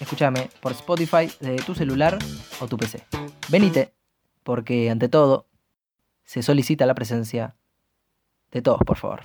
Escúchame 0.00 0.48
por 0.60 0.72
Spotify 0.72 1.28
de 1.40 1.56
tu 1.56 1.74
celular 1.74 2.18
o 2.60 2.68
tu 2.68 2.76
PC. 2.76 3.04
Venite, 3.48 3.92
porque 4.44 4.90
ante 4.90 5.08
todo 5.08 5.46
se 6.24 6.42
solicita 6.42 6.86
la 6.86 6.94
presencia 6.94 7.56
de 8.52 8.62
todos, 8.62 8.80
por 8.86 8.96
favor. 8.96 9.20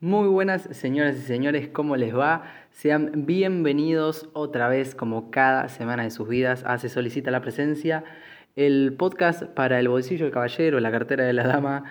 Muy 0.00 0.26
buenas 0.28 0.68
señoras 0.72 1.16
y 1.16 1.20
señores, 1.20 1.68
¿cómo 1.68 1.96
les 1.96 2.14
va? 2.14 2.42
Sean 2.72 3.24
bienvenidos 3.24 4.28
otra 4.32 4.68
vez, 4.68 4.96
como 4.96 5.30
cada 5.30 5.68
semana 5.68 6.02
de 6.02 6.10
sus 6.10 6.28
vidas, 6.28 6.64
a 6.66 6.76
Se 6.78 6.88
Solicita 6.88 7.30
la 7.30 7.40
Presencia, 7.40 8.02
el 8.56 8.94
podcast 8.98 9.44
para 9.44 9.78
el 9.78 9.88
bolsillo 9.88 10.24
del 10.24 10.34
caballero, 10.34 10.80
la 10.80 10.90
cartera 10.90 11.24
de 11.24 11.32
la 11.32 11.46
dama. 11.46 11.84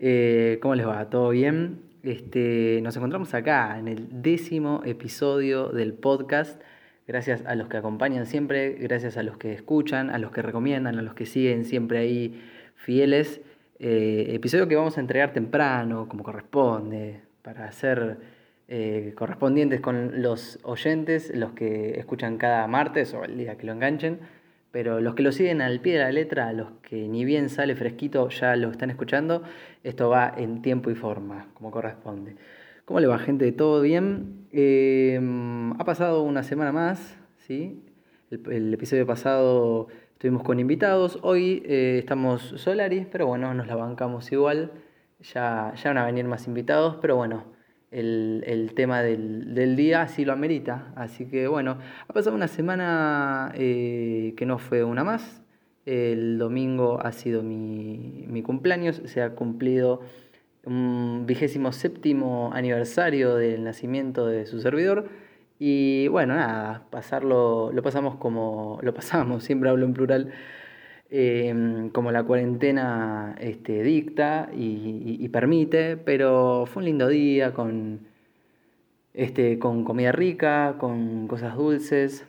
Eh, 0.00 0.58
¿Cómo 0.60 0.74
les 0.74 0.88
va? 0.88 1.08
¿Todo 1.08 1.30
bien? 1.30 1.91
Este, 2.02 2.80
nos 2.82 2.96
encontramos 2.96 3.32
acá 3.32 3.78
en 3.78 3.86
el 3.86 4.22
décimo 4.22 4.82
episodio 4.84 5.68
del 5.68 5.92
podcast. 5.92 6.60
Gracias 7.06 7.44
a 7.46 7.54
los 7.54 7.68
que 7.68 7.76
acompañan 7.76 8.26
siempre, 8.26 8.72
gracias 8.72 9.16
a 9.16 9.22
los 9.22 9.36
que 9.36 9.52
escuchan, 9.52 10.10
a 10.10 10.18
los 10.18 10.32
que 10.32 10.42
recomiendan, 10.42 10.98
a 10.98 11.02
los 11.02 11.14
que 11.14 11.26
siguen 11.26 11.64
siempre 11.64 11.98
ahí 11.98 12.42
fieles. 12.74 13.40
Eh, 13.78 14.30
episodio 14.30 14.66
que 14.66 14.74
vamos 14.74 14.98
a 14.98 15.00
entregar 15.00 15.32
temprano, 15.32 16.08
como 16.08 16.24
corresponde, 16.24 17.20
para 17.42 17.70
ser 17.70 18.18
eh, 18.66 19.12
correspondientes 19.16 19.80
con 19.80 20.22
los 20.22 20.58
oyentes, 20.64 21.30
los 21.36 21.52
que 21.52 22.00
escuchan 22.00 22.36
cada 22.36 22.66
martes 22.66 23.14
o 23.14 23.22
el 23.22 23.38
día 23.38 23.56
que 23.56 23.66
lo 23.66 23.72
enganchen, 23.72 24.18
pero 24.72 25.00
los 25.00 25.14
que 25.14 25.22
lo 25.22 25.30
siguen 25.32 25.60
al 25.60 25.80
pie 25.80 25.92
de 25.92 25.98
la 26.00 26.10
letra, 26.10 26.52
los 26.52 26.70
que 26.82 27.06
ni 27.06 27.24
bien 27.24 27.50
sale 27.50 27.76
fresquito 27.76 28.28
ya 28.30 28.56
lo 28.56 28.70
están 28.70 28.90
escuchando, 28.90 29.42
esto 29.84 30.08
va 30.08 30.32
en 30.36 30.62
tiempo 30.62 30.90
y 30.90 30.94
forma, 30.94 31.46
como 31.54 31.70
corresponde. 31.70 32.36
¿Cómo 32.84 32.98
le 32.98 33.06
va 33.06 33.18
gente? 33.18 33.52
¿Todo 33.52 33.82
bien? 33.82 34.46
Em, 34.50 35.72
ha 35.72 35.84
pasado 35.84 36.22
una 36.22 36.42
semana 36.42 36.72
más, 36.72 37.16
¿sí? 37.36 37.84
El, 38.30 38.72
episodio 38.72 39.06
pasado 39.06 39.88
estuvimos 40.14 40.42
con 40.42 40.58
invitados, 40.58 41.18
hoy 41.22 41.62
eh, 41.66 41.98
estamos 41.98 42.54
Solaris, 42.56 43.06
pero 43.12 43.26
bueno, 43.26 43.52
nos 43.54 43.66
la 43.66 43.76
bancamos 43.76 44.32
igual 44.32 44.72
ya, 45.22 45.72
ya 45.76 45.90
van 45.90 45.98
a 45.98 46.06
venir 46.06 46.24
más 46.24 46.46
invitados, 46.46 46.96
pero 47.00 47.16
bueno, 47.16 47.44
el, 47.92 48.72
tema 48.74 49.02
del, 49.02 49.76
día 49.76 50.08
sí 50.08 50.24
lo 50.24 50.32
amerita. 50.32 50.92
Así 50.96 51.26
que 51.26 51.46
bueno, 51.46 51.78
ha 52.08 52.12
pasado 52.12 52.34
una 52.34 52.48
semana 52.48 53.52
eh, 53.54 54.34
que 54.36 54.46
no 54.46 54.58
fue 54.58 54.84
una 54.84 55.04
más. 55.04 55.42
El 55.84 56.38
domingo 56.38 57.00
ha 57.04 57.12
sido 57.12 57.42
mi, 57.42 58.24
mi 58.28 58.42
cumpleaños, 58.42 59.02
se 59.04 59.20
ha 59.22 59.34
cumplido 59.34 60.00
un 60.64 61.24
vigésimo 61.26 61.72
séptimo 61.72 62.50
aniversario 62.54 63.34
del 63.34 63.64
nacimiento 63.64 64.26
de 64.26 64.46
su 64.46 64.60
servidor. 64.60 65.08
Y 65.58 66.08
bueno, 66.08 66.34
nada, 66.34 66.86
pasarlo, 66.90 67.70
lo 67.72 67.82
pasamos 67.82 68.16
como 68.16 68.78
lo 68.82 68.94
pasamos, 68.94 69.44
siempre 69.44 69.70
hablo 69.70 69.86
en 69.86 69.94
plural, 69.94 70.32
Em, 71.14 71.90
como 71.90 72.10
la 72.10 72.22
cuarentena 72.24 73.36
este, 73.38 73.82
dicta 73.82 74.48
y, 74.56 75.28
permite, 75.28 75.98
pero 75.98 76.64
fue 76.64 76.80
un 76.80 76.86
lindo 76.86 77.06
día 77.06 77.52
con, 77.52 78.00
este, 79.12 79.58
con 79.58 79.84
comida 79.84 80.10
rica, 80.12 80.76
con 80.78 81.28
cosas 81.28 81.54
dulces. 81.54 82.24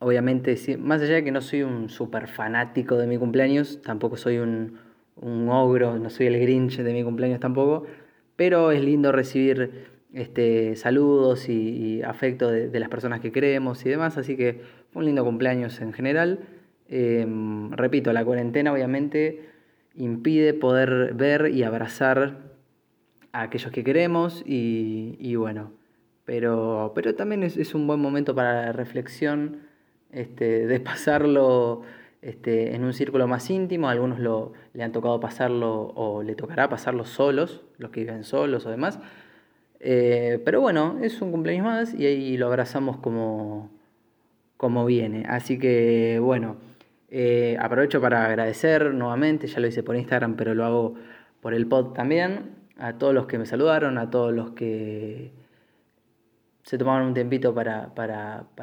Obviamente, 0.00 0.56
más 0.78 1.00
allá 1.00 1.14
de 1.14 1.24
que 1.24 1.30
no 1.30 1.40
soy 1.40 1.62
un 1.62 1.88
súper 1.90 2.26
fanático 2.26 2.96
de 2.96 3.06
mi 3.06 3.18
cumpleaños, 3.18 3.80
tampoco 3.82 4.16
soy 4.16 4.38
un, 4.38 4.76
ogro, 5.48 5.96
no 5.96 6.10
soy 6.10 6.26
el 6.26 6.40
Grinch 6.40 6.78
de 6.78 6.92
mi 6.92 7.04
cumpleaños 7.04 7.38
tampoco, 7.38 7.86
pero 8.34 8.72
es 8.72 8.82
lindo 8.82 9.12
recibir 9.12 9.86
este, 10.12 10.74
saludos 10.74 11.48
y, 11.48 12.02
afecto 12.02 12.50
de, 12.50 12.68
de, 12.68 12.80
las 12.80 12.88
personas 12.88 13.20
que 13.20 13.30
queremos 13.30 13.86
y 13.86 13.90
demás, 13.90 14.18
así 14.18 14.36
que 14.36 14.60
fue 14.90 15.02
un 15.02 15.06
lindo 15.06 15.24
cumpleaños 15.24 15.80
en 15.80 15.92
general. 15.92 16.40
Em, 16.92 17.70
repito, 17.70 18.12
la 18.12 18.24
cuarentena 18.24 18.72
obviamente 18.72 19.48
impide 19.94 20.54
poder 20.54 21.14
ver 21.14 21.52
y 21.54 21.62
abrazar 21.62 22.38
a 23.32 23.42
aquellos 23.42 23.70
que 23.70 23.84
queremos 23.84 24.42
y, 24.44 25.36
bueno, 25.36 25.70
pero, 26.24 26.90
pero 26.94 27.14
también 27.14 27.44
es, 27.44 27.74
un 27.76 27.86
buen 27.86 28.00
momento 28.00 28.34
para 28.34 28.66
la 28.66 28.72
reflexión, 28.72 29.58
este, 30.10 30.66
de 30.66 30.80
pasarlo 30.80 31.82
este, 32.22 32.74
en 32.74 32.82
un 32.82 32.92
círculo 32.92 33.28
más 33.28 33.48
íntimo, 33.50 33.88
algunos 33.88 34.18
lo, 34.18 34.52
le 34.74 34.82
han 34.82 34.90
tocado 34.90 35.20
pasarlo 35.20 35.92
o 35.94 36.24
le 36.24 36.34
tocará 36.34 36.68
pasarlo 36.68 37.04
solos, 37.04 37.62
los 37.78 37.92
que 37.92 38.00
viven 38.00 38.24
solos 38.24 38.66
o 38.66 38.70
demás, 38.70 38.98
eh, 39.78 40.42
pero 40.44 40.60
bueno, 40.60 40.98
es 41.00 41.22
un 41.22 41.30
cumpleaños 41.30 41.66
más 41.66 41.94
y 41.94 42.04
ahí 42.06 42.36
lo 42.36 42.48
abrazamos 42.48 42.96
como, 42.96 43.70
como 44.56 44.84
viene, 44.86 45.24
así 45.28 45.56
que 45.56 46.18
bueno. 46.20 46.69
Eh, 47.10 47.56
aprovecho 47.58 48.00
para 48.00 48.24
agradecer 48.26 48.94
nuevamente, 48.94 49.48
ya 49.48 49.58
lo 49.58 49.66
hice 49.66 49.82
por 49.82 49.96
Instagram, 49.96 50.36
pero 50.36 50.54
lo 50.54 50.64
hago 50.64 50.94
por 51.40 51.54
el 51.54 51.66
pod 51.66 51.92
también, 51.92 52.54
a 52.78 52.98
todos 52.98 53.12
los 53.12 53.26
que 53.26 53.38
me 53.38 53.46
saludaron, 53.46 53.98
a 53.98 54.10
todos 54.10 54.32
los 54.32 54.52
que 54.52 55.32
se 56.62 56.78
tomaron 56.78 57.08
un 57.08 57.14
tiempito 57.14 57.52
para, 57.52 57.90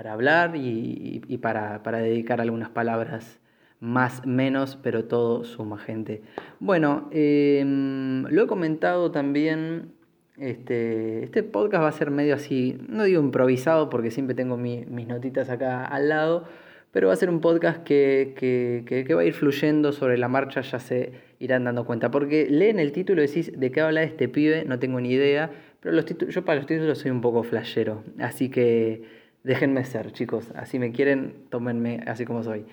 hablar 0.09 0.55
y, 0.55 1.19
para, 1.41 1.81
dedicar 1.99 2.39
algunas 2.39 2.69
palabras 2.69 3.39
más, 3.81 4.25
menos, 4.25 4.77
pero 4.81 5.05
todo 5.05 5.43
suma 5.43 5.77
gente. 5.77 6.21
Bueno, 6.59 7.09
em, 7.11 8.23
lo 8.29 8.43
he 8.43 8.47
comentado 8.47 9.11
también, 9.11 9.91
este, 10.37 11.23
este 11.25 11.43
podcast 11.43 11.83
va 11.83 11.89
a 11.89 11.91
ser 11.91 12.11
medio 12.11 12.35
así, 12.35 12.79
no 12.87 13.03
digo 13.03 13.21
improvisado 13.21 13.89
porque 13.89 14.09
siempre 14.09 14.35
tengo 14.35 14.55
mis 14.55 15.07
notitas 15.07 15.49
acá 15.49 15.83
al 15.83 16.07
lado, 16.07 16.45
pero 16.91 17.07
va 17.07 17.13
a 17.13 17.17
ser 17.17 17.29
un 17.29 17.41
podcast 17.41 17.83
que, 17.83 19.05
va 19.15 19.21
a 19.21 19.25
ir 19.25 19.33
fluyendo 19.33 19.91
sobre 19.91 20.17
la 20.17 20.27
marcha, 20.27 20.61
ya 20.61 20.79
se 20.79 21.11
irán 21.39 21.65
dando 21.65 21.85
cuenta. 21.85 22.11
Porque 22.11 22.47
leen 22.49 22.79
el 22.79 22.91
título 22.91 23.23
y 23.23 23.27
decís, 23.27 23.51
¿de 23.57 23.71
qué 23.71 23.81
habla 23.81 24.03
este 24.03 24.27
pibe? 24.27 24.65
No 24.65 24.79
tengo 24.79 24.99
ni 24.99 25.11
idea, 25.11 25.51
pero 25.79 25.95
los 25.95 26.05
yo 26.05 26.43
para 26.45 26.57
los 26.57 26.67
títulos 26.67 26.97
soy 26.97 27.11
un 27.11 27.21
poco 27.21 27.43
flashero, 27.43 28.03
así 28.19 28.49
que 28.49 29.03
déjenme 29.43 29.85
ser, 29.85 30.11
chicos, 30.11 30.51
así 30.55 30.79
me 30.79 30.91
quieren, 30.91 31.45
tómenme 31.49 32.03
así 32.07 32.25
como 32.25 32.43
soy. 32.43 32.65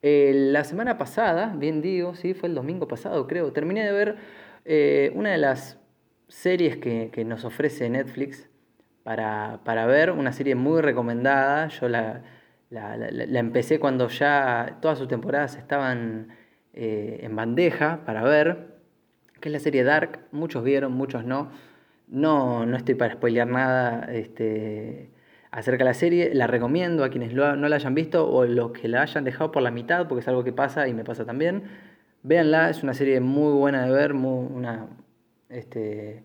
Eh, 0.00 0.32
la 0.34 0.64
semana 0.64 0.96
pasada, 0.96 1.54
bien 1.56 1.82
digo, 1.82 2.14
sí, 2.14 2.34
fue 2.34 2.48
el 2.48 2.54
domingo 2.54 2.88
pasado 2.88 3.26
creo, 3.26 3.52
terminé 3.52 3.84
de 3.84 3.92
ver 3.92 4.16
eh, 4.64 5.10
una 5.14 5.30
de 5.30 5.38
las 5.38 5.78
series 6.28 6.76
que, 6.76 7.24
nos 7.24 7.44
ofrece 7.44 7.88
Netflix 7.90 8.48
para, 9.02 9.60
para 9.64 9.86
ver, 9.86 10.10
una 10.12 10.32
serie 10.32 10.54
muy 10.54 10.80
recomendada, 10.82 11.68
yo 11.68 11.88
la 11.88 12.22
la, 12.70 12.96
la, 12.96 13.38
empecé 13.38 13.78
cuando 13.78 14.08
ya 14.08 14.78
todas 14.82 14.98
sus 14.98 15.08
temporadas 15.08 15.56
estaban 15.56 16.28
eh, 16.74 17.20
en 17.22 17.34
bandeja 17.34 18.04
para 18.04 18.22
ver, 18.22 18.78
que 19.40 19.48
es 19.48 19.52
la 19.52 19.58
serie 19.58 19.84
Dark. 19.84 20.20
Muchos 20.32 20.62
vieron, 20.64 20.92
muchos 20.92 21.24
no. 21.24 21.50
No, 22.08 22.66
no 22.66 22.76
estoy 22.76 22.94
para 22.94 23.14
spoilear 23.14 23.46
nada 23.48 24.12
este, 24.12 25.10
acerca 25.50 25.84
de 25.84 25.90
la 25.90 25.94
serie. 25.94 26.34
La 26.34 26.46
recomiendo 26.46 27.04
a 27.04 27.10
quienes 27.10 27.34
no 27.34 27.56
la 27.56 27.76
hayan 27.76 27.94
visto 27.94 28.30
o 28.30 28.44
los 28.44 28.72
que 28.72 28.88
la 28.88 29.02
hayan 29.02 29.24
dejado 29.24 29.50
por 29.52 29.62
la 29.62 29.70
mitad, 29.70 30.08
porque 30.08 30.20
es 30.20 30.28
algo 30.28 30.44
que 30.44 30.52
pasa 30.52 30.88
y 30.88 30.94
me 30.94 31.04
pasa 31.04 31.24
también. 31.24 31.64
Véanla, 32.22 32.70
es 32.70 32.82
una 32.82 32.94
serie 32.94 33.20
muy 33.20 33.52
buena 33.52 33.84
de 33.86 33.92
ver, 33.92 34.14
muy, 34.14 34.46
una, 34.52 34.88
este, 35.48 36.24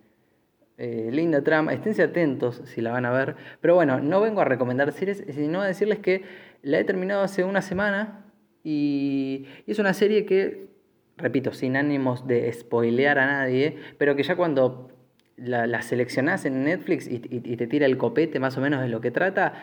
eh, 0.78 1.10
linda 1.12 1.44
trama, 1.44 1.74
esténse 1.74 2.02
atentos 2.02 2.62
si 2.66 2.82
la 2.82 2.92
van 2.92 3.06
a 3.06 3.12
ver. 3.12 3.36
Pero 3.62 3.76
bueno, 3.76 4.00
no 4.00 4.22
vengo 4.22 4.42
a 4.42 4.46
recomendar 4.46 4.92
series, 4.92 5.24
sino 5.30 5.62
a 5.62 5.68
decirles 5.68 6.00
que 6.00 6.24
la 6.62 6.80
he 6.80 6.84
terminado 6.84 7.22
hace 7.22 7.44
una 7.44 7.62
semana 7.62 8.26
y, 8.64 9.46
es 9.68 9.80
una 9.80 9.94
serie 9.94 10.26
que, 10.26 10.68
repito, 11.18 11.54
sin 11.54 11.76
ánimos 11.76 12.28
de 12.28 12.52
spoilear 12.52 13.20
a 13.20 13.26
nadie, 13.26 13.78
pero 13.98 14.16
que 14.16 14.24
ya 14.24 14.36
cuando 14.36 14.90
la, 15.36 15.68
la 15.68 15.82
seleccionás 15.82 16.46
en 16.46 16.64
Netflix 16.64 17.08
y, 17.08 17.20
te 17.20 17.68
tira 17.68 17.86
el 17.86 17.98
copete 17.98 18.40
más 18.40 18.58
o 18.58 18.62
menos 18.62 18.82
de 18.82 18.88
lo 18.88 19.02
que 19.02 19.12
trata, 19.12 19.54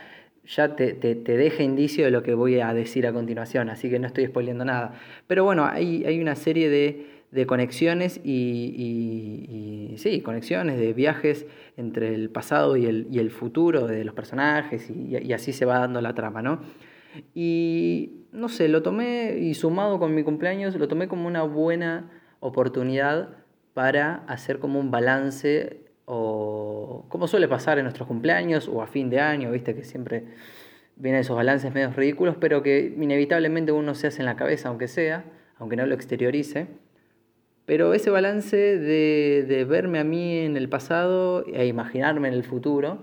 ya 0.44 0.74
te, 0.74 0.94
deja 0.94 1.62
indicio 1.62 2.04
de 2.04 2.10
lo 2.10 2.22
que 2.22 2.34
voy 2.34 2.60
a 2.60 2.72
decir 2.74 3.06
a 3.06 3.12
continuación, 3.12 3.68
así 3.68 3.90
que 3.90 3.98
no 3.98 4.06
estoy 4.06 4.26
spoileando 4.26 4.64
nada. 4.64 4.94
Pero 5.26 5.44
bueno, 5.44 5.64
hay, 5.64 6.04
hay 6.04 6.20
una 6.20 6.34
serie 6.34 6.68
de 6.68 7.19
de 7.30 7.46
conexiones 7.46 8.20
y, 8.24 9.94
sí, 9.98 10.20
conexiones 10.20 10.78
de 10.78 10.92
viajes 10.92 11.46
entre 11.76 12.14
el 12.14 12.30
pasado 12.30 12.76
y 12.76 12.86
el, 12.86 13.06
y 13.10 13.18
el 13.20 13.30
futuro 13.30 13.86
de 13.86 14.04
los 14.04 14.14
personajes 14.14 14.90
y, 14.90 15.32
así 15.32 15.52
se 15.52 15.64
va 15.64 15.78
dando 15.78 16.00
la 16.00 16.14
trama, 16.14 16.42
¿no? 16.42 16.60
Y 17.34 18.26
no 18.32 18.48
sé, 18.48 18.68
lo 18.68 18.82
tomé 18.82 19.38
y 19.38 19.54
sumado 19.54 19.98
con 19.98 20.14
mi 20.14 20.22
cumpleaños, 20.22 20.76
lo 20.76 20.88
tomé 20.88 21.08
como 21.08 21.26
una 21.26 21.42
buena 21.42 22.10
oportunidad 22.40 23.36
para 23.74 24.24
hacer 24.26 24.58
como 24.58 24.80
un 24.80 24.90
balance 24.90 25.84
o 26.04 27.06
como 27.08 27.28
suele 27.28 27.46
pasar 27.46 27.78
en 27.78 27.84
nuestros 27.84 28.08
cumpleaños 28.08 28.68
o 28.68 28.82
a 28.82 28.86
fin 28.86 29.10
de 29.10 29.20
año, 29.20 29.52
viste 29.52 29.74
que 29.74 29.84
siempre 29.84 30.24
vienen 30.96 31.20
esos 31.20 31.36
balances 31.36 31.72
medio 31.72 31.90
ridículos, 31.92 32.36
pero 32.38 32.62
que 32.62 32.94
inevitablemente 32.96 33.72
uno 33.72 33.94
se 33.94 34.08
hace 34.08 34.20
en 34.20 34.26
la 34.26 34.36
cabeza, 34.36 34.68
aunque 34.68 34.88
sea, 34.88 35.24
aunque 35.58 35.76
no 35.76 35.86
lo 35.86 35.94
exteriorice. 35.94 36.68
Pero 37.70 37.94
ese 37.94 38.10
balance 38.10 38.56
de, 38.56 39.64
verme 39.64 40.00
a 40.00 40.04
mí 40.04 40.38
en 40.38 40.56
el 40.56 40.68
pasado 40.68 41.44
e 41.46 41.66
imaginarme 41.66 42.26
en 42.26 42.34
el 42.34 42.42
futuro, 42.42 42.98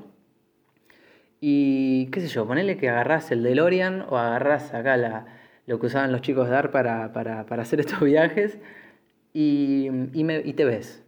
y 1.40 2.08
qué 2.08 2.20
sé 2.20 2.28
yo, 2.28 2.46
ponerle 2.46 2.76
que 2.76 2.90
agarrás 2.90 3.32
el 3.32 3.44
DeLorean 3.44 4.04
o 4.10 4.18
agarrás 4.18 4.74
acá 4.74 4.98
la, 4.98 5.26
lo 5.68 5.80
que 5.80 5.86
usaban 5.86 6.12
los 6.12 6.20
chicos 6.20 6.48
de 6.48 6.52
dar 6.52 6.72
para, 6.72 7.14
para, 7.14 7.46
para 7.46 7.62
hacer 7.62 7.80
estos 7.86 8.02
viajes 8.02 8.60
y, 9.32 9.88
y, 10.12 10.26
me, 10.26 10.42
y, 10.44 10.52
te 10.52 10.66
ves. 10.66 11.02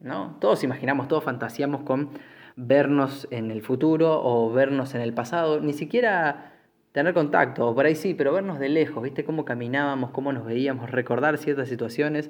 ¿no? 0.00 0.36
Todos 0.40 0.64
imaginamos, 0.64 1.06
todos 1.06 1.22
fantaseamos 1.22 1.82
con 1.82 2.10
vernos 2.56 3.28
en 3.30 3.52
el 3.52 3.62
futuro 3.62 4.24
o 4.24 4.52
vernos 4.52 4.96
en 4.96 5.02
el 5.02 5.14
pasado, 5.14 5.60
ni 5.60 5.72
siquiera 5.72 6.50
tener 6.90 7.14
contacto, 7.14 7.68
o 7.68 7.76
por 7.76 7.86
ahí 7.86 7.94
sí, 7.94 8.12
pero 8.12 8.32
vernos 8.32 8.58
de 8.58 8.70
lejos, 8.70 9.04
¿viste? 9.04 9.24
Cómo 9.24 9.44
caminábamos, 9.44 10.10
cómo 10.10 10.32
nos 10.32 10.44
veíamos, 10.44 10.90
recordar 10.90 11.38
ciertas 11.38 11.68
situaciones. 11.68 12.28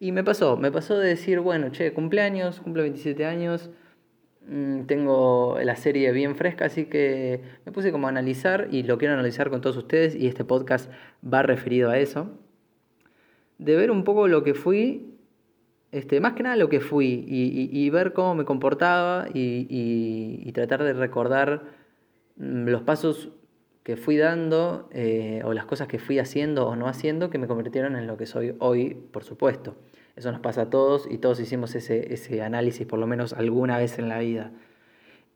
Y 0.00 0.12
me 0.12 0.24
pasó, 0.24 0.56
me 0.56 0.70
pasó 0.70 0.98
de 0.98 1.08
decir, 1.08 1.40
bueno, 1.40 1.70
che, 1.70 1.92
cumpleaños, 1.92 2.60
cumple 2.60 2.82
27 2.82 3.24
años, 3.26 3.70
mm, 4.46 4.82
tengo 4.82 5.58
la 5.62 5.76
serie 5.76 6.12
bien 6.12 6.36
fresca, 6.36 6.66
así 6.66 6.86
que 6.86 7.40
me 7.64 7.72
puse 7.72 7.92
como 7.92 8.06
a 8.06 8.10
analizar 8.10 8.68
y 8.70 8.82
lo 8.82 8.98
quiero 8.98 9.14
analizar 9.14 9.50
con 9.50 9.60
todos 9.60 9.76
ustedes 9.76 10.14
y 10.14 10.26
este 10.26 10.44
podcast 10.44 10.90
va 11.22 11.42
referido 11.42 11.90
a 11.90 11.98
eso. 11.98 12.30
De 13.58 13.76
ver 13.76 13.90
un 13.90 14.04
poco 14.04 14.28
lo 14.28 14.42
que 14.42 14.54
fui, 14.54 15.18
este, 15.92 16.20
más 16.20 16.32
que 16.32 16.42
nada 16.42 16.56
lo 16.56 16.68
que 16.68 16.80
fui 16.80 17.24
y, 17.28 17.90
ver 17.90 18.12
cómo 18.12 18.34
me 18.34 18.44
comportaba 18.44 19.28
y, 19.32 20.50
tratar 20.52 20.82
de 20.84 20.94
recordar 20.94 21.64
mm, 22.36 22.68
los 22.68 22.82
pasos 22.82 23.30
que 23.82 23.96
fui 23.96 24.16
dando 24.16 24.88
eh, 24.92 25.42
o 25.44 25.52
las 25.52 25.64
cosas 25.64 25.88
que 25.88 25.98
fui 25.98 26.18
haciendo 26.18 26.66
o 26.66 26.76
no 26.76 26.86
haciendo 26.86 27.30
que 27.30 27.38
me 27.38 27.46
convirtieron 27.46 27.96
en 27.96 28.06
lo 28.06 28.16
que 28.16 28.26
soy 28.26 28.54
hoy, 28.58 28.94
por 28.94 29.24
supuesto. 29.24 29.74
Eso 30.14 30.30
nos 30.30 30.40
pasa 30.40 30.62
a 30.62 30.70
todos 30.70 31.08
y 31.10 31.18
todos 31.18 31.40
hicimos 31.40 31.74
ese, 31.74 32.12
ese 32.12 32.42
análisis 32.42 32.86
por 32.86 32.98
lo 32.98 33.06
menos 33.06 33.32
alguna 33.32 33.78
vez 33.78 33.98
en 33.98 34.08
la 34.08 34.18
vida. 34.18 34.52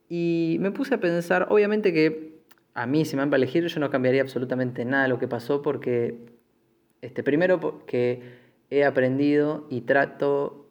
Y 0.08 0.58
me 0.60 0.70
puse 0.70 0.94
a 0.94 1.00
pensar, 1.00 1.48
obviamente 1.50 1.92
que 1.92 2.36
a 2.74 2.86
mí 2.86 3.04
si 3.04 3.16
me 3.16 3.22
van 3.22 3.32
a 3.32 3.36
elegir 3.36 3.66
yo 3.66 3.80
no 3.80 3.90
cambiaría 3.90 4.20
absolutamente 4.20 4.84
nada 4.84 5.04
de 5.04 5.08
lo 5.08 5.18
que 5.18 5.26
pasó 5.26 5.62
porque, 5.62 6.26
este, 7.00 7.22
primero 7.22 7.84
que 7.86 8.22
he 8.70 8.84
aprendido 8.84 9.66
y 9.70 9.80
trato 9.82 10.65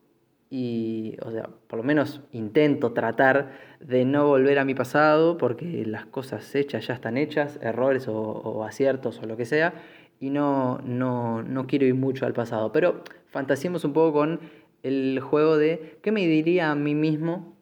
y, 0.49 1.17
o 1.23 1.31
sea, 1.31 1.49
por 1.67 1.77
lo 1.77 1.83
menos 1.83 2.21
intento 2.31 2.93
tratar 2.93 3.53
de 3.79 4.05
no 4.05 4.27
volver 4.27 4.59
a 4.59 4.65
mi 4.65 4.75
pasado 4.75 5.37
porque 5.37 5.85
las 5.85 6.05
cosas 6.05 6.53
hechas 6.55 6.87
ya 6.87 6.93
están 6.93 7.17
hechas, 7.17 7.59
errores 7.61 8.07
o, 8.07 8.63
aciertos 8.63 9.19
o 9.21 9.25
lo 9.25 9.37
que 9.37 9.45
sea, 9.45 9.73
y 10.19 10.29
no, 10.29 10.79
no, 10.85 11.43
no 11.43 11.67
quiero 11.67 11.85
ir 11.85 11.95
mucho 11.95 12.25
al 12.25 12.33
pasado. 12.33 12.71
Pero 12.71 13.03
fantasiemos 13.27 13.83
un 13.85 13.93
poco 13.93 14.13
con 14.13 14.39
el 14.83 15.19
juego 15.19 15.57
de 15.57 15.97
qué 16.01 16.11
me 16.11 16.25
diría 16.27 16.71
a 16.71 16.75
mí 16.75 16.95
mismo, 16.95 17.55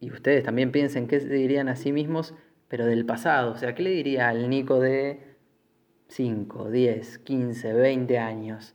y 0.00 0.10
ustedes 0.10 0.44
también 0.44 0.72
piensen 0.72 1.06
qué 1.06 1.20
se 1.20 1.28
dirían 1.28 1.68
a 1.68 1.76
sí 1.76 1.92
mismos, 1.92 2.34
pero 2.68 2.86
del 2.86 3.04
pasado. 3.04 3.52
O 3.52 3.56
sea, 3.56 3.74
¿qué 3.74 3.82
le 3.82 3.90
diría 3.90 4.28
al 4.28 4.48
Nico 4.48 4.80
de 4.80 5.20
5, 6.08 6.70
10, 6.70 7.18
15, 7.18 7.72
20 7.74 8.18
años? 8.18 8.74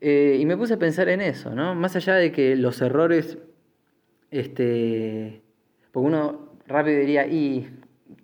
Eh, 0.00 0.38
y 0.40 0.46
me 0.46 0.56
puse 0.56 0.74
a 0.74 0.78
pensar 0.78 1.08
en 1.08 1.20
eso, 1.20 1.54
¿no? 1.54 1.74
Más 1.74 1.96
allá 1.96 2.14
de 2.14 2.32
que 2.32 2.56
los 2.56 2.80
errores, 2.82 3.38
este, 4.30 5.42
porque 5.92 6.06
uno 6.06 6.58
rápido 6.66 6.98
diría, 6.98 7.26
y 7.26 7.68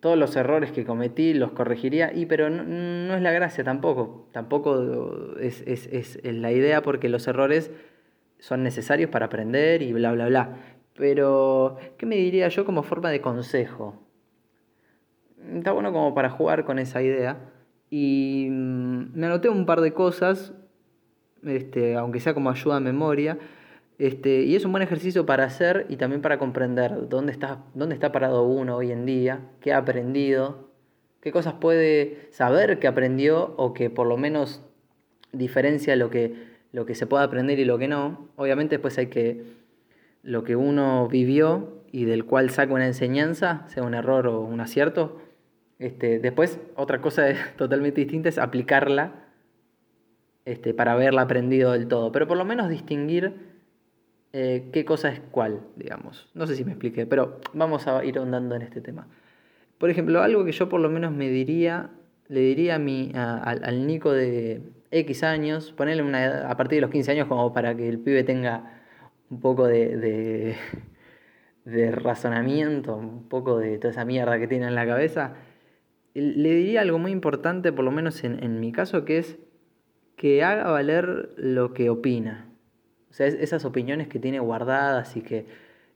todos 0.00 0.18
los 0.18 0.34
errores 0.36 0.72
que 0.72 0.84
cometí 0.84 1.34
los 1.34 1.52
corregiría, 1.52 2.12
y 2.12 2.26
pero 2.26 2.50
no, 2.50 3.14
es 3.14 3.22
la 3.22 3.32
gracia 3.32 3.64
tampoco, 3.64 4.28
tampoco 4.32 5.36
es, 5.38 5.62
es, 5.66 5.86
es, 5.86 6.18
la 6.24 6.52
idea 6.52 6.82
porque 6.82 7.08
los 7.08 7.26
errores 7.28 7.70
son 8.38 8.62
necesarios 8.62 9.10
para 9.10 9.26
aprender 9.26 9.82
y 9.82 9.92
bla, 9.92 10.12
bla, 10.12 10.26
bla. 10.26 10.56
Pero, 10.96 11.76
¿qué 11.96 12.06
me 12.06 12.16
diría 12.16 12.48
yo 12.48 12.64
como 12.64 12.82
forma 12.82 13.10
de 13.10 13.20
consejo? 13.20 14.02
Está 15.54 15.72
bueno 15.72 15.92
como 15.92 16.14
para 16.14 16.30
jugar 16.30 16.64
con 16.64 16.78
esa 16.78 17.02
idea. 17.02 17.38
Y 17.90 18.48
mm, 18.50 19.18
me 19.18 19.26
anoté 19.26 19.48
un 19.48 19.66
par 19.66 19.80
de 19.80 19.92
cosas 19.92 20.54
este, 21.44 21.96
aunque 21.96 22.20
sea 22.20 22.34
como 22.34 22.50
ayuda 22.50 22.76
a 22.76 22.80
memoria. 22.80 23.38
Este, 23.98 24.42
y 24.42 24.56
es 24.56 24.64
un 24.64 24.72
buen 24.72 24.82
ejercicio 24.82 25.26
para 25.26 25.44
hacer 25.44 25.86
y 25.90 25.96
también 25.96 26.22
para 26.22 26.38
comprender 26.38 27.08
dónde 27.08 27.32
está, 27.32 27.64
dónde 27.74 27.94
está 27.94 28.12
parado 28.12 28.44
uno 28.44 28.76
hoy 28.76 28.92
en 28.92 29.04
día, 29.04 29.40
qué 29.60 29.74
ha 29.74 29.78
aprendido, 29.78 30.70
qué 31.20 31.32
cosas 31.32 31.54
puede 31.54 32.28
saber 32.30 32.78
que 32.78 32.86
aprendió 32.86 33.54
o 33.58 33.74
que 33.74 33.90
por 33.90 34.06
lo 34.06 34.16
menos 34.16 34.62
diferencia 35.32 35.96
lo 35.96 36.08
que, 36.08 36.34
lo 36.72 36.86
que 36.86 36.94
se 36.94 37.06
puede 37.06 37.24
aprender 37.24 37.58
y 37.58 37.66
lo 37.66 37.78
que 37.78 37.88
no. 37.88 38.28
Obviamente 38.36 38.76
después 38.76 38.96
hay 38.96 39.08
que 39.08 39.44
lo 40.22 40.44
que 40.44 40.56
uno 40.56 41.08
vivió 41.08 41.82
y 41.92 42.04
del 42.04 42.24
cual 42.24 42.50
saca 42.50 42.72
una 42.72 42.86
enseñanza, 42.86 43.64
sea 43.68 43.82
un 43.82 43.94
error 43.94 44.26
o 44.28 44.40
un 44.40 44.60
acierto. 44.60 45.20
Este, 45.78 46.18
después 46.18 46.58
otra 46.74 47.02
cosa 47.02 47.26
totalmente 47.56 48.00
distinta 48.00 48.30
es 48.30 48.38
aplicarla 48.38 49.29
este, 50.44 50.74
para 50.74 50.92
haberla 50.92 51.22
aprendido 51.22 51.72
del 51.72 51.88
todo, 51.88 52.12
pero 52.12 52.26
por 52.26 52.36
lo 52.36 52.44
menos 52.44 52.68
distinguir 52.68 53.34
eh, 54.32 54.70
qué 54.72 54.84
cosa 54.84 55.08
es 55.10 55.20
cuál, 55.30 55.60
digamos. 55.76 56.28
No 56.34 56.46
sé 56.46 56.56
si 56.56 56.64
me 56.64 56.72
expliqué, 56.72 57.06
pero 57.06 57.40
vamos 57.52 57.86
a 57.86 58.04
ir 58.04 58.18
ahondando 58.18 58.54
en 58.54 58.62
este 58.62 58.80
tema. 58.80 59.08
Por 59.78 59.90
ejemplo, 59.90 60.22
algo 60.22 60.44
que 60.44 60.52
yo 60.52 60.68
por 60.68 60.80
lo 60.80 60.90
menos 60.90 61.12
me 61.12 61.28
diría, 61.28 61.90
le 62.28 62.40
diría 62.40 62.76
a 62.76 62.78
mi, 62.78 63.12
al 63.14 63.86
Nico 63.86 64.12
de 64.12 64.62
X 64.90 65.22
años, 65.24 65.72
ponerle 65.72 66.02
una 66.02 66.50
a 66.50 66.56
partir 66.56 66.76
de 66.76 66.82
los 66.82 66.90
15 66.90 67.12
años 67.12 67.28
como 67.28 67.52
para 67.52 67.74
que 67.74 67.88
el 67.88 67.98
pibe 67.98 68.24
tenga 68.24 68.80
un 69.30 69.40
poco 69.40 69.66
de, 69.66 70.56
de, 71.64 71.90
razonamiento, 71.92 72.96
un 72.96 73.28
poco 73.28 73.58
de 73.58 73.78
toda 73.78 73.92
esa 73.92 74.04
mierda 74.04 74.38
que 74.38 74.48
tiene 74.48 74.66
en 74.66 74.74
la 74.74 74.86
cabeza, 74.86 75.34
le 76.14 76.50
diría 76.50 76.80
algo 76.80 76.98
muy 76.98 77.12
importante, 77.12 77.72
por 77.72 77.84
lo 77.84 77.92
menos 77.92 78.24
en, 78.24 78.42
en 78.42 78.58
mi 78.60 78.72
caso, 78.72 79.04
que 79.04 79.18
es 79.18 79.38
que 80.20 80.44
haga 80.44 80.70
valer 80.70 81.30
lo 81.38 81.72
que 81.72 81.88
opina. 81.88 82.46
O 83.10 83.14
sea, 83.14 83.26
esas 83.26 83.64
opiniones 83.64 84.06
que 84.06 84.18
tiene 84.18 84.38
guardadas 84.38 85.16
y 85.16 85.22
que 85.22 85.46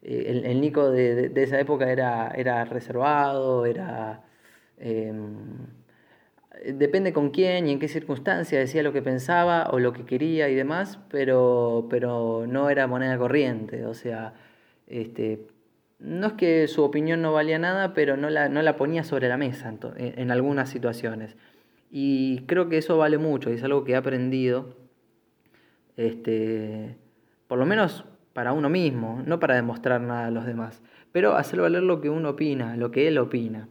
eh, 0.01 0.43
el, 0.47 0.63
Nico 0.63 0.91
de, 0.91 1.31
esa 1.37 1.61
época 1.61 1.93
era, 1.93 2.29
era 2.31 2.65
reservado, 2.65 3.67
era... 3.67 4.23
Em, 4.79 5.67
depende 6.73 7.13
con 7.13 7.33
quién 7.33 7.67
y 7.67 7.73
en 7.73 7.79
qué 7.79 7.87
circunstancia 7.87 8.59
decía 8.59 8.83
lo 8.83 8.95
que 8.95 9.03
pensaba 9.03 9.69
o 9.71 9.79
lo 9.79 9.93
que 9.93 10.07
quería 10.07 10.49
y 10.49 10.55
demás, 10.55 10.99
pero, 11.11 11.87
pero 11.91 12.47
no 12.49 12.71
era 12.71 12.87
moneda 12.87 13.19
corriente. 13.19 13.85
O 13.85 13.93
sea, 13.93 14.33
este, 14.87 15.49
no 15.99 16.29
es 16.29 16.33
que 16.33 16.67
su 16.67 16.83
opinión 16.83 17.21
no 17.21 17.35
valía 17.35 17.59
nada, 17.59 17.93
pero 17.93 18.17
no 18.17 18.31
la, 18.31 18.49
no 18.49 18.63
la 18.63 18.77
ponía 18.77 19.05
sobre 19.05 19.29
la 19.29 19.37
mesa 19.37 19.75
en 19.99 20.31
algunas 20.31 20.71
situaciones. 20.71 21.37
Y 21.97 22.41
creo 22.47 22.69
que 22.69 22.79
eso 22.79 22.99
vale 22.99 23.19
mucho 23.19 23.51
es 23.51 23.63
algo 23.63 23.85
que 23.85 23.93
he 23.93 23.95
aprendido, 23.95 24.75
este, 25.97 26.97
por 27.47 27.57
lo 27.57 27.67
menos 27.67 28.05
para 28.33 28.53
uno 28.53 28.69
mismo, 28.69 29.23
no 29.25 29.39
para 29.39 29.55
demostrar 29.55 30.01
nada 30.01 30.27
a 30.27 30.31
los 30.33 30.45
demás, 30.45 30.83
pero 31.13 31.37
hacer 31.37 31.61
valer 31.61 31.85
lo 31.85 32.01
que 32.01 32.11
uno 32.11 32.31
opina, 32.31 32.77
lo 32.77 32.91
que 32.91 33.07
él 33.07 33.17
opina. 33.17 33.69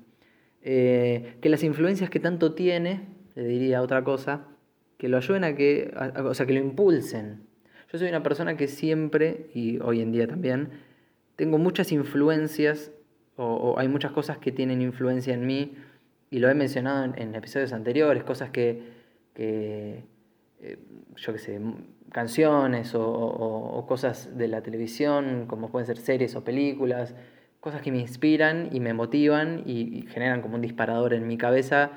Eh, 0.62 1.36
que 1.42 1.50
las 1.50 1.65
influencias 1.65 2.10
que 2.10 2.22
tanto 2.22 2.53
tiene, 2.53 3.10
le 3.36 3.44
diría 3.44 3.82
otra 3.82 4.06
cosa, 4.06 4.48
que 4.98 5.10
lo 5.10 5.18
ayuden 5.18 5.44
a 5.44 5.53
que, 5.53 5.94
o 6.24 6.34
sea, 6.34 6.46
que 6.46 6.53
lo 6.53 6.62
impulsen. 6.62 7.42
Yo 7.92 8.00
soy 8.00 8.08
una 8.08 8.24
persona 8.24 8.56
que 8.56 8.70
siempre, 8.70 9.48
y 9.53 9.80
hoy 9.80 10.00
en 10.00 10.13
día 10.13 10.27
también, 10.27 10.70
tengo 11.36 11.58
muchas 11.58 11.92
influencias, 11.92 12.94
o 13.36 13.75
hay 13.77 13.89
muchas 13.89 14.13
cosas 14.13 14.38
que 14.38 14.53
tienen 14.53 14.82
influencia 14.82 15.34
en 15.34 15.46
mí, 15.46 15.74
y 16.34 16.40
lo 16.40 16.50
he 16.50 16.56
mencionado 16.56 17.13
en, 17.16 17.36
episodios 17.36 17.74
anteriores, 17.74 18.24
cosas 18.24 18.50
que, 18.50 18.82
que 19.36 20.04
eh, 20.62 20.80
yo 21.16 21.32
qué 21.32 21.38
sé, 21.38 21.62
canciones 22.12 22.96
o, 22.96 23.86
cosas 23.88 24.36
de 24.36 24.48
la 24.48 24.63
televisión, 24.63 25.46
como 25.46 25.70
pueden 25.70 25.86
ser 25.86 25.98
series 25.98 26.36
o 26.36 26.44
películas, 26.44 27.13
cosas 27.60 27.84
que 27.84 27.92
me 27.92 28.00
inspiran 28.00 28.70
y 28.72 28.80
me 28.80 28.94
motivan 28.94 29.62
y, 29.68 30.08
generan 30.10 30.42
como 30.42 30.56
un 30.56 30.62
disparador 30.62 31.13
en 31.13 31.28
mi 31.28 31.38
cabeza. 31.38 31.92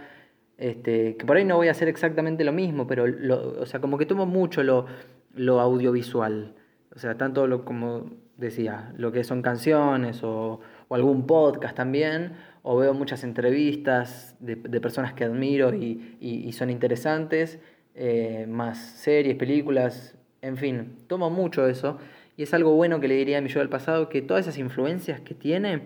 Este, 0.59 1.17
que 1.17 1.25
por 1.25 1.39
ahí 1.39 1.47
no 1.47 1.57
voy 1.57 1.69
a 1.69 1.71
hacer 1.71 1.89
exactamente 1.89 2.45
lo 2.45 2.53
mismo, 2.53 2.87
pero 2.87 3.07
o 3.59 3.65
sea, 3.65 3.81
como 3.81 3.97
que 3.97 4.05
tomo 4.05 4.27
mucho 4.27 4.63
lo, 4.63 4.85
lo 5.35 5.61
audiovisual. 5.61 6.55
O 6.95 6.99
sea, 6.99 7.17
tanto 7.17 7.47
lo, 7.47 7.65
como 7.65 8.11
decía, 8.37 8.93
lo 8.97 9.13
que 9.13 9.25
son 9.25 9.43
canciones 9.43 10.23
o, 10.23 10.61
algún 10.91 11.27
podcast 11.27 11.77
también, 11.77 12.35
o 12.69 12.77
veo 12.77 12.95
muchas 12.95 13.23
entrevistas 13.23 14.35
de, 14.41 14.57
personas 14.81 15.13
que 15.13 15.23
admiro 15.23 15.73
y, 15.73 16.51
son 16.53 16.69
interesantes, 16.69 17.61
eh, 17.95 18.45
más 18.49 18.79
series, 18.79 19.37
películas, 19.37 20.17
en 20.43 20.57
fin, 20.57 20.97
tomo 21.07 21.31
mucho 21.31 21.69
eso. 21.69 21.99
Y 22.37 22.43
es 22.43 22.53
algo 22.55 22.75
bueno 22.75 22.99
que 22.99 23.07
le 23.07 23.15
diría 23.15 23.39
a 23.39 23.41
mi 23.41 23.51
yo 23.51 23.61
del 23.61 23.69
pasado, 23.69 24.09
que 24.09 24.21
todas 24.21 24.49
esas 24.49 24.59
influencias 24.59 25.21
que 25.21 25.33
tiene, 25.33 25.83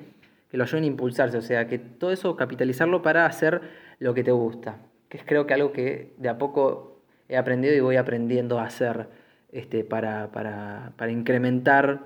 que 0.51 0.57
lo 0.57 0.65
ayuden 0.65 0.85
a 0.85 0.87
impulsarse, 0.87 1.37
o 1.37 1.43
sea, 1.43 1.69
que 1.69 1.79
todo 1.79 2.13
eso 2.13 2.35
capitalizarlo 2.35 3.03
para 3.03 3.27
hacer 3.27 3.61
lo 3.99 4.15
que 4.15 4.25
te 4.25 4.33
gusta, 4.33 4.79
que 5.11 5.19
es 5.19 5.25
creo 5.27 5.47
que 5.47 5.53
algo 5.53 5.73
que 5.73 6.15
de 6.17 6.31
a 6.31 6.39
poco 6.39 7.03
he 7.29 7.37
aprendido 7.37 7.75
y 7.75 7.81
voy 7.81 7.97
aprendiendo 7.97 8.59
a 8.59 8.65
hacer 8.65 9.07
este, 9.53 9.85
para, 9.85 10.33
para, 10.33 10.95
para 10.97 11.13
incrementar 11.13 12.05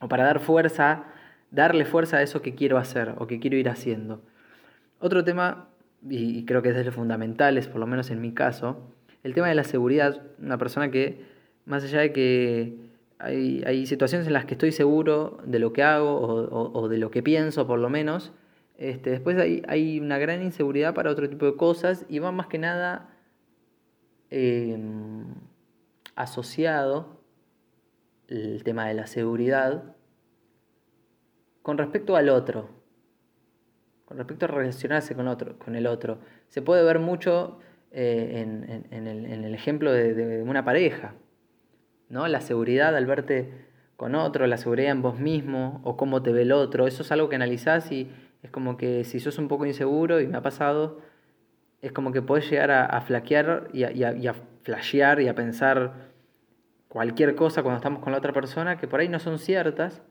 o 0.00 0.08
para 0.08 0.24
dar 0.24 0.40
fuerza, 0.40 1.04
darle 1.50 1.84
fuerza 1.84 2.18
a 2.18 2.22
eso 2.22 2.42
que 2.42 2.54
quiero 2.54 2.78
hacer 2.78 3.14
o 3.18 3.26
que 3.26 3.40
quiero 3.40 3.56
ir 3.56 3.68
haciendo. 3.68 4.22
Otro 4.98 5.24
tema, 5.24 5.68
y 6.08 6.44
creo 6.44 6.62
que 6.62 6.70
es 6.70 6.76
de 6.76 6.84
los 6.84 6.94
fundamentales, 6.94 7.68
por 7.68 7.80
lo 7.80 7.86
menos 7.86 8.10
en 8.10 8.20
mi 8.20 8.32
caso, 8.32 8.92
el 9.22 9.34
tema 9.34 9.48
de 9.48 9.54
la 9.54 9.64
seguridad. 9.64 10.22
Una 10.40 10.58
persona 10.58 10.90
que, 10.90 11.24
más 11.64 11.84
allá 11.84 12.00
de 12.00 12.12
que 12.12 12.76
hay, 13.18 13.62
hay 13.66 13.86
situaciones 13.86 14.26
en 14.26 14.32
las 14.32 14.44
que 14.44 14.54
estoy 14.54 14.72
seguro 14.72 15.38
de 15.44 15.58
lo 15.58 15.72
que 15.72 15.82
hago 15.82 16.16
o, 16.16 16.78
o, 16.78 16.88
de 16.88 16.98
lo 16.98 17.10
que 17.10 17.22
pienso, 17.22 17.66
por 17.66 17.78
lo 17.78 17.90
menos, 17.90 18.32
este, 18.78 19.10
después 19.10 19.38
hay, 19.38 19.62
hay, 19.68 20.00
una 20.00 20.18
gran 20.18 20.42
inseguridad 20.42 20.94
para 20.94 21.10
otro 21.10 21.28
tipo 21.28 21.46
de 21.46 21.56
cosas 21.56 22.04
y 22.08 22.18
va 22.18 22.30
más 22.30 22.46
que 22.46 22.58
nada 22.58 23.08
em, 24.30 25.24
asociado 26.14 27.20
el 28.28 28.62
tema 28.64 28.86
de 28.86 28.94
la 28.94 29.06
seguridad 29.06 29.95
con 31.66 31.78
respecto 31.78 32.14
al 32.14 32.28
otro, 32.28 32.68
con 34.04 34.18
respecto 34.18 34.44
a 34.44 34.48
relacionarse 34.48 35.16
con, 35.16 35.26
otro, 35.26 35.58
con 35.58 35.74
el 35.74 35.88
otro. 35.88 36.18
Se 36.46 36.62
puede 36.62 36.84
ver 36.84 37.00
mucho 37.00 37.58
eh, 37.90 38.86
en, 38.92 39.04
el, 39.08 39.52
ejemplo 39.52 39.90
de, 39.90 40.44
una 40.44 40.64
pareja, 40.64 41.14
¿no? 42.08 42.28
La 42.28 42.40
seguridad 42.40 42.94
al 42.94 43.06
verte 43.06 43.50
con 43.96 44.14
otro, 44.14 44.46
la 44.46 44.58
seguridad 44.58 44.92
en 44.92 45.02
vos 45.02 45.18
mismo 45.18 45.80
o 45.82 45.96
cómo 45.96 46.22
te 46.22 46.30
ve 46.30 46.42
el 46.42 46.52
otro, 46.52 46.86
eso 46.86 47.02
es 47.02 47.10
algo 47.10 47.28
que 47.28 47.34
analizás 47.34 47.90
y 47.90 48.12
es 48.44 48.50
como 48.52 48.76
que 48.76 49.02
si 49.02 49.18
sos 49.18 49.36
un 49.38 49.48
poco 49.48 49.66
inseguro, 49.66 50.20
y 50.20 50.28
me 50.28 50.36
ha 50.36 50.42
pasado, 50.42 51.00
es 51.82 51.90
como 51.90 52.12
que 52.12 52.22
podés 52.22 52.48
llegar 52.48 52.70
a, 52.70 53.00
flaquear 53.00 53.70
y 53.72 53.82
a, 53.82 53.90
y 53.90 54.04
y 54.22 54.28
a 54.28 54.36
flashear 54.62 55.20
y 55.20 55.26
a 55.26 55.34
pensar 55.34 56.12
cualquier 56.86 57.34
cosa 57.34 57.64
cuando 57.64 57.78
estamos 57.78 58.04
con 58.04 58.12
la 58.12 58.18
otra 58.18 58.32
persona 58.32 58.78
que 58.78 58.86
por 58.86 59.00
ahí 59.00 59.08
no 59.08 59.18
son 59.18 59.40
ciertas 59.40 60.04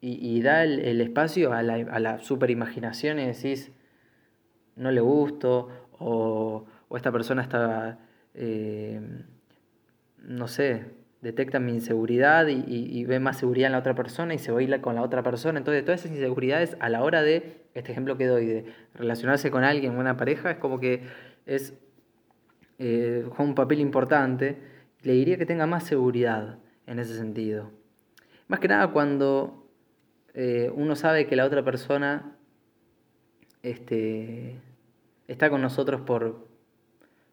y, 0.00 0.40
da 0.42 0.62
el, 0.62 1.00
espacio 1.00 1.52
a 1.52 1.62
la, 1.62 1.74
a 1.74 1.98
la 1.98 2.20
superimaginación 2.20 3.18
y 3.18 3.26
decís, 3.26 3.72
no 4.76 4.90
le 4.92 5.00
gusto 5.00 5.68
o, 5.98 6.66
esta 6.96 7.12
persona 7.12 7.42
está, 7.42 7.98
eh, 8.34 9.00
no 10.22 10.48
sé, 10.48 10.86
detecta 11.20 11.58
mi 11.58 11.72
inseguridad 11.72 12.46
y, 12.48 13.04
ve 13.04 13.18
más 13.20 13.38
seguridad 13.38 13.66
en 13.66 13.72
la 13.72 13.78
otra 13.78 13.94
persona 13.94 14.34
y 14.34 14.38
se 14.38 14.52
baila 14.52 14.80
con 14.80 14.94
la 14.94 15.02
otra 15.02 15.22
persona. 15.22 15.58
Entonces, 15.58 15.84
todas 15.84 16.00
esas 16.00 16.12
inseguridades 16.12 16.76
a 16.80 16.88
la 16.88 17.02
hora 17.02 17.22
de, 17.22 17.66
este 17.74 17.92
ejemplo 17.92 18.16
que 18.16 18.26
doy, 18.26 18.46
de 18.46 18.64
relacionarse 18.94 19.50
con 19.50 19.64
alguien, 19.64 19.98
una 19.98 20.16
pareja, 20.16 20.52
es 20.52 20.58
como 20.58 20.80
que 20.80 21.02
es 21.44 21.74
eh, 22.78 23.28
un 23.38 23.54
papel 23.54 23.80
importante 23.80 24.56
le 25.02 25.12
diría 25.12 25.36
que 25.38 25.46
tenga 25.46 25.66
más 25.66 25.84
seguridad 25.84 26.58
en 26.86 26.98
ese 26.98 27.16
sentido. 27.16 27.70
Más 28.48 28.60
que 28.60 28.68
nada 28.68 28.88
cuando 28.88 29.67
eh, 30.34 30.70
uno 30.74 30.96
sabe 30.96 31.26
que 31.26 31.36
la 31.36 31.44
otra 31.44 31.64
persona 31.64 32.36
este, 33.62 34.58
está 35.26 35.50
con 35.50 35.62
nosotros 35.62 36.00
por, 36.02 36.46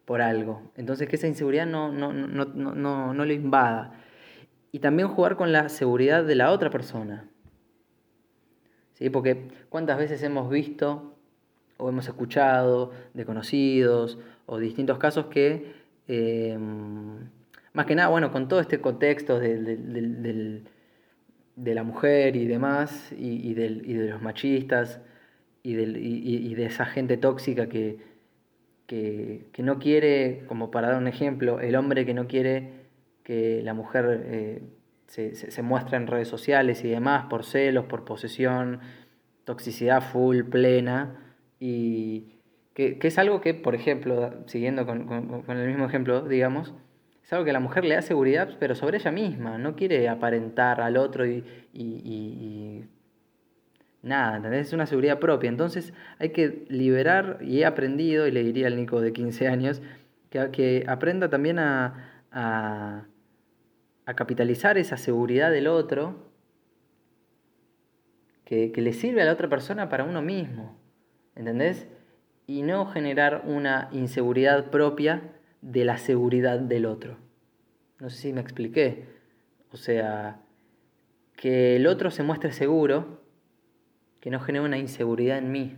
por 0.04 0.22
algo. 0.22 0.62
Entonces 0.76 1.08
que 1.08 1.16
esa 1.16 1.26
inseguridad 1.26 1.66
no, 1.66 1.92
no, 1.92 2.12
no, 2.12 2.44
no, 2.44 3.14
no, 3.14 3.24
le 3.24 3.34
invada. 3.34 3.94
Y 4.72 4.80
también 4.80 5.08
jugar 5.08 5.36
con 5.36 5.52
la 5.52 5.68
seguridad 5.68 6.24
de 6.24 6.34
la 6.34 6.50
otra 6.50 6.70
persona. 6.70 7.28
¿Sí? 8.94 9.10
Porque 9.10 9.48
cuántas 9.68 9.98
veces 9.98 10.22
hemos 10.22 10.50
visto 10.50 11.14
o 11.76 11.88
hemos 11.88 12.06
escuchado 12.06 12.92
de 13.12 13.24
conocidos 13.26 14.18
o 14.46 14.58
distintos 14.58 14.98
casos 14.98 15.26
que 15.26 15.74
eh, 16.08 16.58
más 17.76 17.84
que 17.84 17.94
nada, 17.94 18.08
bueno, 18.08 18.32
con 18.32 18.48
todo 18.48 18.60
este 18.60 18.80
contexto 18.80 19.38
de, 21.56 21.74
la 21.74 21.82
mujer 21.82 22.36
y 22.36 22.46
demás, 22.46 23.12
y, 23.16 23.54
de 23.54 23.70
los 24.10 24.22
machistas, 24.22 25.00
y, 25.62 25.74
de 25.74 26.66
esa 26.66 26.86
gente 26.86 27.16
tóxica 27.16 27.68
que, 27.68 27.98
que, 28.86 29.50
no 29.58 29.78
quiere, 29.78 30.44
como 30.46 30.70
para 30.70 30.88
dar 30.88 30.98
un 30.98 31.08
ejemplo, 31.08 31.60
el 31.60 31.74
hombre 31.74 32.06
que 32.06 32.14
no 32.14 32.28
quiere 32.28 32.86
que 33.24 33.60
la 33.64 33.74
mujer 33.74 34.22
eh, 34.26 34.62
se, 35.08 35.34
se, 35.34 35.62
muestre 35.62 35.96
en 35.96 36.06
redes 36.06 36.28
sociales 36.28 36.84
y 36.84 36.88
demás, 36.88 37.26
por 37.28 37.44
celos, 37.44 37.86
por 37.86 38.04
posesión, 38.04 38.80
toxicidad 39.44 40.02
full, 40.02 40.44
plena, 40.44 41.34
y 41.58 42.36
que, 42.74 42.98
es 43.02 43.18
algo 43.18 43.40
que, 43.40 43.54
por 43.54 43.74
ejemplo, 43.74 44.34
siguiendo 44.46 44.86
con 44.86 45.44
el 45.48 45.66
mismo 45.66 45.86
ejemplo, 45.86 46.22
digamos, 46.28 46.74
es 47.26 47.32
algo 47.32 47.44
que 47.44 47.52
la 47.52 47.58
mujer 47.58 47.84
le 47.84 47.96
da 47.96 48.02
seguridad, 48.02 48.50
pero 48.60 48.76
sobre 48.76 48.98
ella 48.98 49.10
misma, 49.10 49.58
no 49.58 49.74
quiere 49.74 50.08
aparentar 50.08 50.80
al 50.80 50.96
otro 50.96 51.26
y, 51.26 52.84
nada, 54.00 54.36
¿entendés? 54.36 54.68
Es 54.68 54.72
una 54.72 54.86
seguridad 54.86 55.18
propia. 55.18 55.48
Entonces 55.48 55.92
hay 56.20 56.28
que 56.28 56.64
liberar, 56.68 57.38
y 57.40 57.62
he 57.62 57.66
aprendido, 57.66 58.28
y 58.28 58.30
le 58.30 58.44
diría 58.44 58.68
al 58.68 58.76
Nico 58.76 59.00
de 59.00 59.12
15 59.12 59.48
años, 59.48 59.82
que, 60.30 60.52
que 60.52 60.84
aprenda 60.86 61.28
también 61.28 61.58
a, 61.58 62.22
a, 62.30 63.06
a, 64.04 64.14
capitalizar 64.14 64.78
esa 64.78 64.96
seguridad 64.96 65.50
del 65.50 65.66
otro, 65.66 66.30
que, 68.44 68.70
que 68.70 68.80
le 68.80 68.92
sirve 68.92 69.22
a 69.22 69.24
la 69.24 69.32
otra 69.32 69.48
persona 69.48 69.88
para 69.88 70.04
uno 70.04 70.22
mismo, 70.22 70.78
¿entendés? 71.34 71.88
Y 72.46 72.62
no 72.62 72.86
generar 72.86 73.42
una 73.46 73.88
inseguridad 73.90 74.70
propia 74.70 75.32
de 75.66 75.84
la 75.84 75.98
seguridad 75.98 76.60
del 76.60 76.86
otro. 76.86 77.18
No 77.98 78.08
sé 78.08 78.16
si 78.18 78.32
me 78.32 78.40
expliqué. 78.40 79.04
O 79.72 79.76
sea, 79.76 80.40
que 81.34 81.74
el 81.76 81.88
otro 81.88 82.10
se 82.10 82.22
muestre 82.22 82.52
seguro, 82.52 83.20
que 84.20 84.30
no 84.30 84.38
genere 84.38 84.64
una 84.64 84.78
inseguridad 84.78 85.38
en 85.38 85.50
mí. 85.50 85.76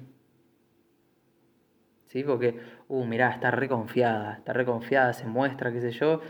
¿Sí? 2.07 2.23
Porque, 2.23 2.59
uh, 2.89 3.05
mirá, 3.07 3.31
está 3.31 3.51
reconfiada, 3.51 4.35
está 4.35 4.53
reconfiada, 4.53 5.13
se 5.15 5.27
muestra, 5.27 5.73
qué 5.73 5.81
sé 5.81 5.91
yo, 5.93 6.21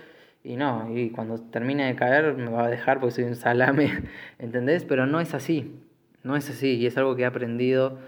y 0.45 0.57
no, 0.57 0.97
y 0.97 1.11
cuando 1.11 1.38
termine 1.38 1.87
de 1.87 1.97
caer 1.97 2.35
me 2.35 2.50
va 2.50 2.65
a 2.65 2.71
dejar 2.71 3.00
porque 3.00 3.15
soy 3.15 3.25
un 3.25 3.37
salame, 3.37 4.05
¿entendés? 4.38 4.85
Pero 4.85 5.07
no 5.07 5.21
es 5.21 5.35
así, 5.35 5.81
no 6.23 6.37
es 6.37 6.49
así, 6.49 6.77
y 6.77 6.87
es 6.87 6.97
algo 6.97 7.17
que 7.17 7.23
he 7.23 7.27
aprendido, 7.27 7.99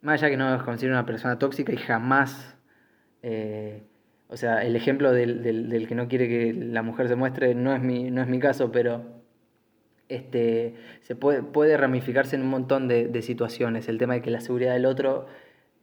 más 0.00 0.22
allá 0.22 0.30
que 0.30 0.36
no 0.36 0.56
me 0.56 0.64
considero 0.64 0.94
una 0.94 1.06
persona 1.06 1.38
tóxica 1.38 1.72
y 1.72 1.76
jamás 1.76 2.56
eh, 3.22 3.84
o 4.32 4.36
sea, 4.38 4.64
el 4.64 4.76
ejemplo 4.76 5.12
del, 5.12 5.84
que 5.86 5.94
no 5.94 6.08
quiere 6.08 6.26
que 6.26 6.54
la 6.54 6.82
mujer 6.82 7.06
se 7.08 7.16
muestre 7.16 7.54
no 7.54 7.74
es 7.74 7.82
mi, 7.82 8.10
no 8.10 8.22
es 8.22 8.28
mi 8.28 8.38
caso, 8.38 8.72
pero 8.72 9.02
este, 10.08 10.74
se 11.02 11.14
puede, 11.14 11.42
puede 11.42 11.76
ramificarse 11.76 12.36
en 12.36 12.42
un 12.42 12.48
montón 12.48 12.88
de, 12.88 13.20
situaciones. 13.20 13.88
El 13.88 13.98
tema 13.98 14.14
de 14.14 14.22
que 14.22 14.30
la 14.30 14.40
seguridad 14.40 14.72
del 14.72 14.86
otro, 14.86 15.26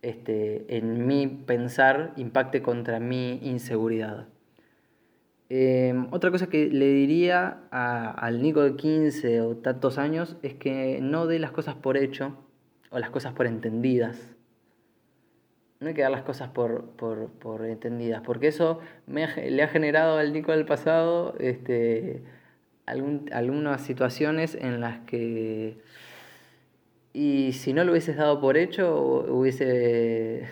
este, 0.02 0.66
en 0.78 1.06
mi 1.06 1.28
pensar, 1.28 2.14
impacte 2.18 2.64
contra 2.64 3.00
mi 3.00 3.40
inseguridad. 3.44 4.28
Em, 5.50 6.08
otra 6.12 6.32
cosa 6.32 6.48
que 6.48 6.70
le 6.70 6.92
diría 6.92 7.60
al 7.70 8.42
Nico 8.42 8.64
de 8.64 8.76
15 8.76 9.42
o 9.42 9.58
tantos 9.58 10.00
años 10.00 10.38
es 10.42 10.56
que 10.56 10.98
no 11.04 11.28
dé 11.28 11.38
las 11.38 11.52
cosas 11.52 11.76
por 11.76 11.98
hecho 11.98 12.36
o 12.90 12.98
las 12.98 13.12
cosas 13.12 13.34
por 13.34 13.46
entendidas 13.46 14.39
no 15.80 15.88
hay 15.88 15.94
que 15.94 16.02
dar 16.02 16.12
las 16.12 16.24
cosas 16.24 16.50
por, 16.50 16.90
por, 16.92 17.66
entendidas, 17.66 18.22
porque 18.22 18.48
eso 18.48 18.80
me 19.08 19.28
le 19.50 19.64
ha 19.64 19.68
generado 19.70 20.18
al 20.18 20.34
Nico 20.34 20.52
del 20.52 20.66
pasado 20.66 21.36
este, 21.40 22.22
algunas 22.86 23.82
situaciones 23.82 24.56
en 24.56 24.82
las 24.82 25.00
que, 25.00 25.78
y 27.14 27.54
si 27.54 27.72
no 27.72 27.86
lo 27.86 27.92
hubieses 27.92 28.18
dado 28.18 28.42
por 28.42 28.58
hecho, 28.58 28.94
hubiese, 29.30 30.48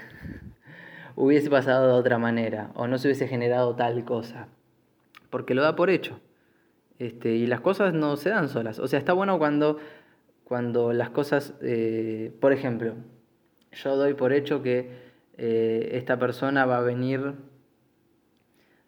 hubiese 1.16 1.50
pasado 1.50 1.88
de 1.88 1.94
otra 1.94 2.18
manera, 2.18 2.72
o 2.76 2.88
no 2.88 2.98
se 2.98 3.10
hubiese 3.10 3.28
generado 3.28 3.76
tal 3.76 4.06
cosa, 4.06 4.48
porque 5.30 5.54
lo 5.54 5.62
da 5.62 5.76
por 5.76 5.90
hecho. 5.90 6.22
Este, 7.00 7.36
y 7.36 7.46
las 7.46 7.62
cosas 7.62 7.94
no 7.94 8.16
se 8.18 8.30
dan 8.30 8.50
solas. 8.50 8.80
O 8.80 8.88
sea, 8.88 8.98
está 8.98 9.14
bueno 9.14 9.38
cuando, 9.38 9.78
cuando 10.46 10.94
las 10.94 11.12
cosas, 11.12 11.54
eh, 11.62 12.32
por 12.40 12.54
ejemplo, 12.54 12.96
yo 13.72 13.96
doy 13.96 14.16
por 14.16 14.34
hecho 14.34 14.64
que 14.64 15.07
eh, 15.38 15.90
esta 15.94 16.18
persona 16.18 16.66
va 16.66 16.78
a 16.78 16.82
venir 16.82 17.36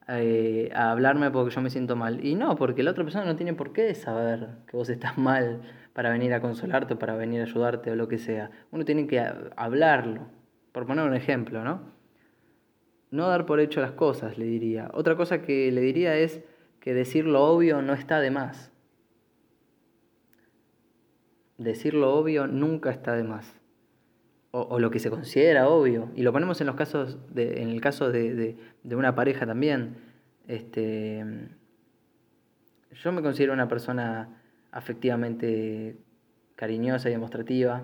eh, 0.07 0.71
a 0.73 0.89
hablarme 0.89 1.29
porque 1.29 1.53
yo 1.53 1.61
me 1.61 1.69
siento 1.69 1.95
mal. 1.95 2.25
Y 2.25 2.33
no, 2.33 2.55
porque 2.55 2.81
la 2.81 2.91
otra 2.91 3.03
persona 3.03 3.25
no 3.25 3.35
tiene 3.35 3.53
por 3.53 3.73
qué 3.73 3.93
saber 3.93 4.57
que 4.67 4.75
vos 4.75 4.89
estás 4.89 5.17
mal 5.17 5.61
para 5.93 6.09
venir 6.09 6.33
a 6.33 6.41
consolarte, 6.41 6.95
para 6.95 7.15
venir 7.15 7.41
a 7.41 7.43
ayudarte 7.43 7.91
o 7.91 7.95
lo 7.95 8.07
que 8.07 8.17
sea. 8.17 8.49
Uno 8.71 8.85
tiene 8.85 9.05
que 9.05 9.19
hablarlo, 9.55 10.27
por 10.71 10.87
poner 10.87 11.05
un 11.05 11.13
ejemplo, 11.13 11.63
¿no? 11.63 11.81
No 13.11 13.27
dar 13.27 13.45
por 13.45 13.59
hecho 13.59 13.81
las 13.81 13.91
cosas, 13.91 14.37
le 14.37 14.45
diría. 14.45 14.89
Otra 14.93 15.15
cosa 15.15 15.43
que 15.43 15.71
le 15.71 15.81
diría 15.81 16.15
es 16.15 16.41
que 16.79 16.93
decir 16.93 17.25
lo 17.25 17.43
obvio 17.43 17.81
no 17.81 17.93
está 17.93 18.19
de 18.19 18.31
más. 18.31 18.71
Decir 21.57 21.93
lo 21.93 22.13
obvio 22.15 22.47
nunca 22.47 22.89
está 22.89 23.13
de 23.13 23.23
más. 23.23 23.58
O, 24.51 24.79
lo 24.79 24.89
que 24.89 24.99
se 24.99 25.11
considera 25.11 25.69
obvio. 25.69 26.09
Y 26.15 26.23
lo 26.23 26.33
ponemos 26.33 26.59
en 26.59 26.67
los 26.67 26.75
casos 26.75 27.19
de, 27.33 27.61
en 27.61 27.69
el 27.69 27.81
caso 27.81 28.11
de, 28.11 28.57
de, 28.83 28.95
una 28.95 29.13
pareja 29.13 29.45
también. 29.45 29.97
Este, 30.47 31.23
yo 32.91 33.11
me 33.11 33.21
considero 33.21 33.53
una 33.53 33.67
persona 33.67 34.41
afectivamente 34.71 35.99
cariñosa 36.55 37.09
y 37.09 37.11
demostrativa, 37.11 37.83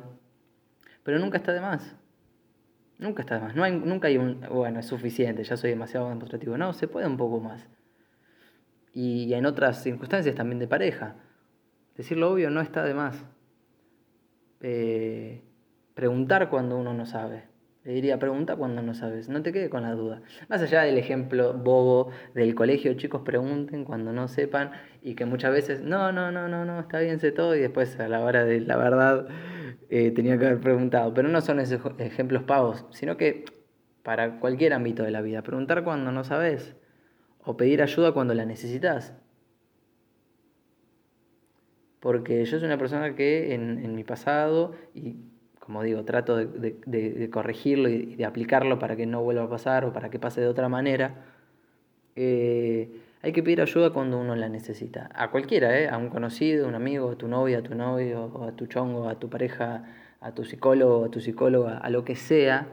pero 1.04 1.20
nunca 1.20 1.38
está 1.38 1.54
de 1.54 1.62
más. 1.62 1.96
Nunca 2.98 3.22
está 3.22 3.36
de 3.36 3.42
más. 3.42 3.56
No 3.56 3.64
hay, 3.64 3.78
nunca 3.78 4.08
hay 4.08 4.18
un, 4.18 4.42
bueno, 4.50 4.80
es 4.80 4.88
suficiente, 4.88 5.44
ya 5.44 5.58
soy 5.58 5.70
demasiado 5.70 6.10
demostrativo. 6.10 6.58
No, 6.58 6.74
se 6.74 6.88
puede 6.88 7.06
un 7.06 7.18
poco 7.18 7.40
más. 7.40 7.68
Y 8.92 9.34
en 9.34 9.46
otras 9.46 9.84
circunstancias 9.84 10.34
también 10.36 10.58
de 10.58 10.68
pareja. 10.68 11.16
Decir 11.96 12.18
lo 12.18 12.32
obvio 12.32 12.50
no 12.50 12.62
está 12.62 12.84
de 12.84 12.94
más. 12.94 13.24
Eh, 14.62 15.44
preguntar 15.96 16.50
cuando 16.50 16.78
uno 16.78 16.94
no 16.94 17.08
sabe. 17.08 17.46
Le 17.84 17.94
diría, 17.94 18.18
pregunta 18.18 18.56
cuando 18.56 18.82
no 18.82 18.96
sabes, 18.96 19.30
no 19.30 19.44
te 19.44 19.54
quedes 19.54 19.70
con 19.70 19.84
la 19.84 19.92
duda. 19.92 20.22
Más 20.50 20.62
allá 20.62 20.82
del 20.82 20.98
ejemplo 20.98 21.54
bobo 21.54 22.10
del 22.34 22.56
colegio, 22.56 22.96
chicos 22.96 23.22
pregunten 23.22 23.86
cuando 23.86 24.12
no 24.12 24.28
sepan 24.28 24.72
y 25.04 25.14
que 25.14 25.26
muchas 25.26 25.52
veces, 25.52 25.82
no, 25.82 26.12
no, 26.12 26.32
no, 26.32 26.48
no, 26.48 26.66
no, 26.66 26.80
está 26.80 27.00
bien, 27.00 27.20
sé 27.20 27.32
todo 27.32 27.56
y 27.56 27.60
después 27.60 28.00
a 28.00 28.08
la 28.08 28.22
hora 28.22 28.44
de 28.44 28.60
la 28.62 28.76
verdad 28.78 29.28
eh, 29.90 30.10
tenía 30.12 30.38
que 30.40 30.48
haber 30.48 30.62
preguntado. 30.62 31.14
Pero 31.14 31.30
no 31.30 31.42
son 31.42 31.60
esos 31.60 31.80
ejemplos 32.00 32.42
pavos, 32.44 32.86
sino 32.90 33.18
que 33.18 33.46
para 34.02 34.40
cualquier 34.40 34.74
ámbito 34.74 35.04
de 35.04 35.12
la 35.12 35.22
vida, 35.22 35.44
preguntar 35.44 35.84
cuando 35.84 36.12
no 36.12 36.24
sabes 36.24 36.76
o 37.44 37.56
pedir 37.56 37.84
ayuda 37.84 38.14
cuando 38.14 38.34
la 38.34 38.46
necesitas. 38.46 39.14
Porque 42.00 42.44
yo 42.46 42.58
soy 42.58 42.66
una 42.66 42.80
persona 42.80 43.16
que 43.16 43.54
en, 43.54 43.78
en 43.78 43.96
mi 43.96 44.04
pasado 44.04 44.74
y 44.96 45.18
como 45.66 45.82
digo, 45.82 46.04
trato 46.04 46.38
de, 46.38 47.30
corregirlo 47.32 47.90
y 47.90 48.16
de 48.16 48.26
aplicarlo 48.26 48.78
para 48.78 48.96
que 48.96 49.08
no 49.08 49.24
vuelva 49.24 49.44
a 49.44 49.50
pasar 49.50 49.84
o 49.86 49.94
para 49.94 50.10
que 50.10 50.20
pase 50.20 50.42
de 50.42 50.48
otra 50.48 50.70
manera. 50.70 51.16
Eh, 52.16 52.90
hay 53.24 53.32
que 53.32 53.42
pedir 53.42 53.62
ayuda 53.62 53.90
cuando 53.90 54.20
uno 54.20 54.36
la 54.36 54.48
necesita. 54.48 55.10
A 55.16 55.32
cualquiera, 55.32 55.80
¿eh? 55.80 55.90
a 55.90 55.98
un 55.98 56.10
conocido, 56.10 56.68
un 56.68 56.76
amigo, 56.76 57.10
a 57.10 57.16
tu 57.16 57.28
novia, 57.28 57.58
a 57.58 57.64
tu 57.64 57.74
novio, 57.74 58.32
a 58.48 58.52
tu 58.52 58.68
chongo, 58.68 59.10
a 59.10 59.18
tu 59.18 59.28
pareja, 59.28 59.84
a 60.22 60.32
tu 60.34 60.44
psicólogo, 60.46 61.06
a 61.06 61.10
tu 61.10 61.20
psicóloga, 61.20 61.80
a 61.80 61.90
lo 61.90 62.06
que 62.06 62.16
sea, 62.16 62.68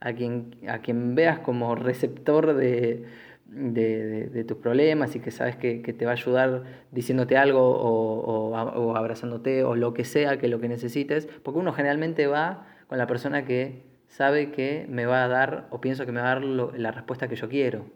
a 0.00 0.12
quien, 0.12 0.56
a 0.68 0.80
quien 0.80 1.14
veas 1.14 1.38
como 1.38 1.74
receptor 1.74 2.52
de, 2.52 3.06
de, 3.48 4.28
de, 4.28 4.44
tus 4.44 4.58
problemas 4.58 5.16
y 5.16 5.20
que 5.20 5.30
sabes 5.30 5.56
que, 5.56 5.80
que, 5.82 5.92
te 5.92 6.04
va 6.04 6.12
a 6.12 6.14
ayudar 6.14 6.64
diciéndote 6.92 7.36
algo 7.36 7.60
o, 7.60 8.50
o, 8.50 8.96
abrazándote 8.96 9.64
o 9.64 9.74
lo 9.74 9.94
que 9.94 10.04
sea 10.04 10.38
que 10.38 10.48
lo 10.48 10.60
que 10.60 10.68
necesites, 10.68 11.26
porque 11.42 11.58
uno 11.58 11.72
generalmente 11.72 12.26
va 12.26 12.66
con 12.88 12.98
la 12.98 13.06
persona 13.06 13.44
que 13.44 13.82
sabe 14.06 14.50
que 14.50 14.86
me 14.88 15.06
va 15.06 15.24
a 15.24 15.28
dar 15.28 15.66
o 15.70 15.80
pienso 15.80 16.04
que 16.06 16.12
me 16.12 16.20
va 16.20 16.32
a 16.32 16.34
dar 16.34 16.44
la 16.44 16.92
respuesta 16.92 17.28
que 17.28 17.36
yo 17.36 17.48
quiero. 17.48 17.86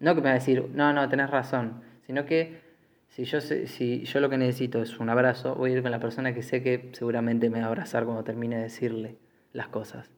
No 0.00 0.14
que 0.14 0.20
me 0.20 0.26
va 0.26 0.32
a 0.32 0.34
decir, 0.34 0.68
no, 0.74 0.92
no, 0.92 1.08
tenés 1.08 1.30
razón, 1.30 1.82
sino 2.06 2.26
que 2.26 2.60
si 3.08 3.24
yo, 3.24 3.40
sé, 3.40 3.68
si 3.68 4.04
yo 4.04 4.18
lo 4.18 4.28
que 4.28 4.36
necesito 4.36 4.82
es 4.82 4.98
un 4.98 5.08
abrazo, 5.08 5.54
voy 5.54 5.70
a 5.70 5.74
ir 5.74 5.82
con 5.82 5.92
la 5.92 6.00
persona 6.00 6.34
que 6.34 6.42
sé 6.42 6.62
que 6.62 6.90
seguramente 6.92 7.48
me 7.48 7.60
va 7.60 7.66
a 7.66 7.68
abrazar 7.68 8.04
cuando 8.04 8.24
termine 8.24 8.56
de 8.56 8.62
decirle 8.62 9.18
las 9.52 9.68
cosas. 9.68 10.10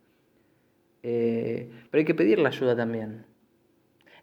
Eh, 1.02 1.71
pero 1.90 2.00
hay 2.00 2.04
que 2.06 2.14
pedir 2.14 2.38
la 2.38 2.49
ayuda 2.49 2.75
también. 2.75 3.26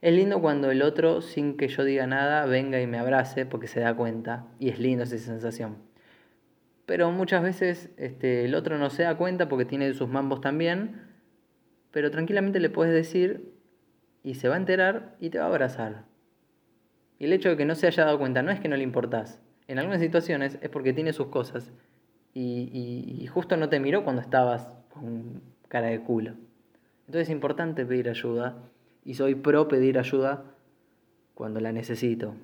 Es 0.03 0.13
lindo 0.13 0.41
cuando 0.41 0.69
el 0.69 0.81
otro, 0.81 1.21
sin 1.21 1.55
que 1.55 1.69
yo 1.69 1.85
diga 1.85 2.05
nada, 2.07 2.45
venga 2.45 2.81
y 2.81 2.87
me 2.87 2.99
abrace 2.99 3.45
porque 3.45 3.67
se 3.67 3.79
da 3.79 3.95
cuenta 3.95 4.45
y 4.59 4.67
es 4.67 4.77
lindo 4.77 5.05
esa 5.05 5.17
sensación. 5.17 5.77
Pero 6.85 7.09
muchas 7.13 7.41
veces 7.41 7.89
este, 7.95 8.43
el 8.43 8.53
otro 8.53 8.77
no 8.77 8.89
se 8.89 9.03
da 9.03 9.15
cuenta 9.15 9.47
porque 9.47 9.63
tiene 9.63 9.93
sus 9.93 10.09
mambos 10.09 10.41
también, 10.41 11.03
pero 11.91 12.11
tranquilamente 12.11 12.59
le 12.59 12.69
puedes 12.69 12.93
decir 12.93 13.53
y 14.23 14.33
se 14.33 14.49
va 14.49 14.55
a 14.55 14.57
enterar 14.57 15.15
y 15.21 15.29
te 15.29 15.37
va 15.37 15.45
a 15.45 15.47
abrazar. 15.47 16.03
Y 17.17 17.23
el 17.23 17.31
hecho 17.31 17.47
de 17.47 17.55
que 17.55 17.63
no 17.63 17.73
se 17.73 17.87
haya 17.87 18.03
dado 18.03 18.19
cuenta 18.19 18.41
no 18.41 18.51
es 18.51 18.59
que 18.59 18.67
no 18.67 18.75
le 18.75 18.83
importás. 18.83 19.39
En 19.69 19.79
algunas 19.79 20.01
situaciones 20.01 20.57
es 20.61 20.69
porque 20.69 20.91
tiene 20.91 21.13
sus 21.13 21.27
cosas 21.27 21.71
y, 22.33 23.17
y 23.21 23.25
justo 23.27 23.55
no 23.55 23.69
te 23.69 23.79
miró 23.79 24.03
cuando 24.03 24.21
estabas 24.21 24.67
con 24.89 25.41
cara 25.69 25.87
de 25.87 26.01
culo. 26.01 26.31
Entonces 27.05 27.29
es 27.29 27.33
importante 27.33 27.85
pedir 27.85 28.09
ayuda 28.09 28.57
y 29.05 29.15
soy 29.15 29.35
pro 29.35 29.67
pedir 29.67 29.99
ayuda 29.99 30.45
cuando 31.33 31.59
la 31.59 31.71
necesito. 31.71 32.35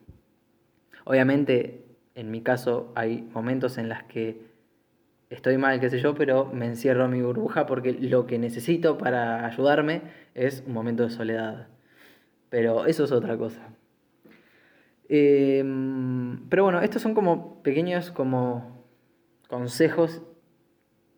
Obviamente, 1.06 1.86
en 2.16 2.32
mi 2.32 2.42
caso 2.42 2.92
hay 2.96 3.28
momentos 3.34 3.78
en 3.78 3.90
los 3.90 4.04
que 4.04 4.50
estoy 5.30 5.58
mal, 5.58 5.80
qué 5.80 5.90
sé 5.90 6.00
yo, 6.00 6.16
pero 6.16 6.46
me 6.46 6.66
encierro 6.66 7.06
en 7.06 7.12
mi 7.12 7.22
burbuja 7.22 7.66
porque 7.66 7.94
lo 7.94 8.26
que 8.26 8.40
necesito 8.40 8.98
para 8.98 9.46
ayudarme 9.46 10.02
es 10.34 10.64
un 10.66 10.74
momento 10.74 11.04
de 11.04 11.10
soledad. 11.10 11.68
Pero 12.50 12.86
eso 12.86 13.04
es 13.04 13.12
otra 13.12 13.38
cosa. 13.38 13.62
Em, 15.08 16.48
pero 16.50 16.64
bueno, 16.64 16.82
estos 16.82 17.02
son 17.02 17.14
como 17.14 17.62
pequeños 17.64 18.12
como 18.12 18.86
consejos 19.48 20.22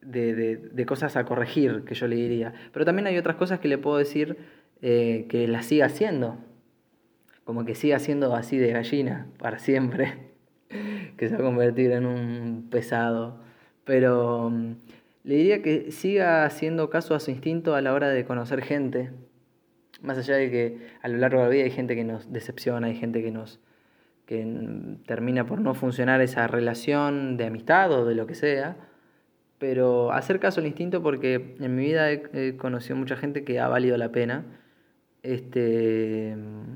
de, 0.01 0.57
de, 0.57 0.85
cosas 0.85 1.15
a 1.15 1.25
corregir 1.25 1.83
que 1.83 1.93
yo 1.93 2.07
le 2.07 2.15
diría. 2.15 2.53
Pero 2.73 2.85
también 2.85 3.07
hay 3.07 3.17
otras 3.17 3.35
cosas 3.35 3.59
que 3.59 3.67
le 3.67 3.77
puedo 3.77 3.97
decir 3.97 4.37
eh, 4.81 5.25
que 5.29 5.47
la 5.47 5.61
siga 5.63 5.85
haciendo. 5.85 6.37
Como 7.43 7.65
que 7.65 7.75
siga 7.75 7.99
siendo 7.99 8.35
así 8.35 8.57
de 8.57 8.71
gallina 8.71 9.27
para 9.37 9.59
siempre. 9.59 10.13
que 11.17 11.29
se 11.29 11.35
va 11.35 11.41
a 11.41 11.43
convertir 11.43 11.91
en 11.91 12.05
un 12.05 12.67
pesado. 12.69 13.41
Pero 13.83 14.49
mm, 14.49 14.75
le 15.23 15.35
diría 15.35 15.61
que 15.61 15.91
siga 15.91 16.45
haciendo 16.45 16.89
caso 16.89 17.15
a 17.15 17.19
su 17.19 17.31
instinto 17.31 17.75
a 17.75 17.81
la 17.81 17.93
hora 17.93 18.09
de 18.09 18.25
conocer 18.25 18.61
gente. 18.61 19.11
Más 20.01 20.17
allá 20.17 20.35
de 20.35 20.49
que 20.49 20.77
a 21.01 21.07
lo 21.07 21.17
largo 21.17 21.39
de 21.39 21.43
la 21.45 21.49
vida 21.49 21.63
hay 21.63 21.71
gente 21.71 21.95
que 21.95 22.03
nos 22.03 22.31
decepciona, 22.31 22.87
hay 22.87 22.95
gente 22.95 23.21
que 23.21 23.31
nos 23.31 23.59
que 24.25 24.97
termina 25.05 25.45
por 25.45 25.59
no 25.59 25.73
funcionar 25.73 26.21
esa 26.21 26.47
relación 26.47 27.37
de 27.37 27.47
amistad 27.47 27.91
o 27.91 28.05
de 28.05 28.15
lo 28.15 28.27
que 28.27 28.35
sea 28.35 28.77
pero 29.61 30.11
hacer 30.11 30.39
caso 30.39 30.59
al 30.59 30.65
instinto 30.65 31.03
porque 31.03 31.55
en 31.59 31.75
mi 31.75 31.83
vida 31.83 32.11
he, 32.11 32.57
conocido 32.57 32.95
mucha 32.95 33.15
gente 33.15 33.43
que 33.43 33.59
ha 33.59 33.67
valido 33.67 33.95
la 33.95 34.11
pena 34.11 34.43
este, 35.23 36.35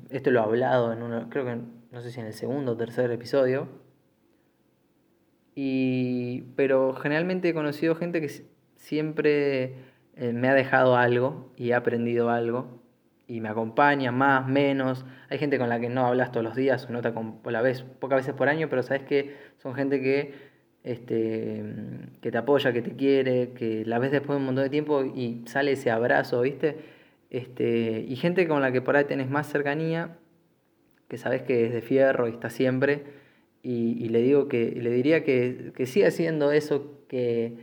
esto 0.09 0.31
lo 0.31 0.39
he 0.39 0.43
hablado 0.43 0.93
en 0.93 1.01
uno, 1.01 1.27
creo 1.29 1.45
que 1.45 1.57
no 1.91 2.01
sé 2.01 2.11
si 2.11 2.19
en 2.19 2.27
el 2.27 2.33
segundo 2.33 2.73
o 2.73 2.77
tercer 2.77 3.11
episodio. 3.11 3.67
Y, 5.55 6.41
pero 6.55 6.93
generalmente 6.93 7.49
he 7.49 7.53
conocido 7.53 7.95
gente 7.95 8.19
que 8.19 8.29
siempre 8.75 9.75
eh, 10.15 10.33
me 10.33 10.49
ha 10.49 10.53
dejado 10.53 10.97
algo 10.97 11.51
y 11.55 11.69
he 11.69 11.73
aprendido 11.73 12.29
algo 12.29 12.81
y 13.27 13.41
me 13.41 13.49
acompaña 13.49 14.11
más, 14.11 14.47
menos. 14.47 15.05
Hay 15.29 15.37
gente 15.37 15.57
con 15.57 15.69
la 15.69 15.79
que 15.79 15.89
no 15.89 16.05
hablas 16.05 16.31
todos 16.31 16.43
los 16.43 16.55
días 16.55 16.85
o 16.85 16.91
no 16.91 17.01
te 17.01 17.11
la 17.51 17.61
ves 17.61 17.83
pocas 17.83 18.17
veces 18.17 18.33
por 18.33 18.49
año, 18.49 18.69
pero 18.69 18.83
sabes 18.83 19.03
que 19.03 19.35
son 19.57 19.73
gente 19.73 20.01
que, 20.01 20.33
este, 20.83 21.63
que 22.21 22.31
te 22.31 22.37
apoya, 22.37 22.73
que 22.73 22.81
te 22.81 22.95
quiere, 22.95 23.53
que 23.53 23.85
la 23.85 23.99
ves 23.99 24.11
después 24.11 24.35
de 24.35 24.37
un 24.37 24.45
montón 24.45 24.65
de 24.65 24.69
tiempo 24.69 25.03
y 25.03 25.43
sale 25.47 25.71
ese 25.71 25.89
abrazo, 25.89 26.41
¿viste? 26.41 26.94
Este, 27.35 28.05
y 28.07 28.15
gente 28.15 28.47
con 28.47 28.61
la 28.61 28.71
que 28.71 28.81
por 28.81 28.95
ahí 28.95 29.03
tenés 29.03 29.29
más 29.29 29.47
cercanía, 29.51 30.15
que 31.09 31.17
sabes 31.17 31.41
que 31.41 31.65
es 31.65 31.73
de 31.73 31.81
fierro 31.81 32.29
y 32.29 32.31
está 32.31 32.49
siempre, 32.49 33.03
y, 33.61 34.07
le, 34.07 34.21
digo 34.21 34.47
que, 34.47 34.71
le 34.71 34.89
diría 34.89 35.25
que, 35.25 35.73
que 35.75 35.85
siga 35.85 36.07
haciendo 36.07 36.53
eso 36.53 37.03
que, 37.09 37.57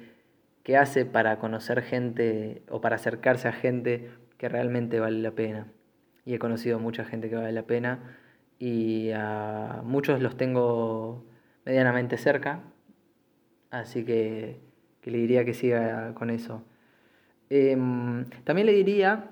que 0.63 0.77
hace 0.77 1.07
para 1.07 1.39
conocer 1.39 1.81
gente 1.81 2.61
o 2.69 2.83
para 2.83 2.97
acercarse 2.97 3.49
a 3.49 3.53
gente 3.53 4.11
que 4.37 4.51
realmente 4.51 5.01
vale 5.01 5.21
la 5.21 5.31
pena. 5.31 5.73
Y 6.27 6.35
he 6.35 6.39
conocido 6.39 6.79
mucha 6.79 7.07
gente 7.07 7.31
que 7.31 7.37
vale 7.37 7.53
la 7.53 7.63
pena 7.63 8.19
y 8.59 9.11
a 9.13 9.81
muchos 9.85 10.21
los 10.21 10.37
tengo 10.37 11.25
medianamente 11.65 12.19
cerca, 12.19 12.61
así 13.71 14.05
que, 14.05 14.61
le 15.05 15.17
diría 15.17 15.47
que 15.47 15.55
siga 15.55 16.13
con 16.13 16.29
eso. 16.29 16.63
Em, 17.49 18.27
también 18.45 18.67
le 18.67 18.75
diría 18.75 19.32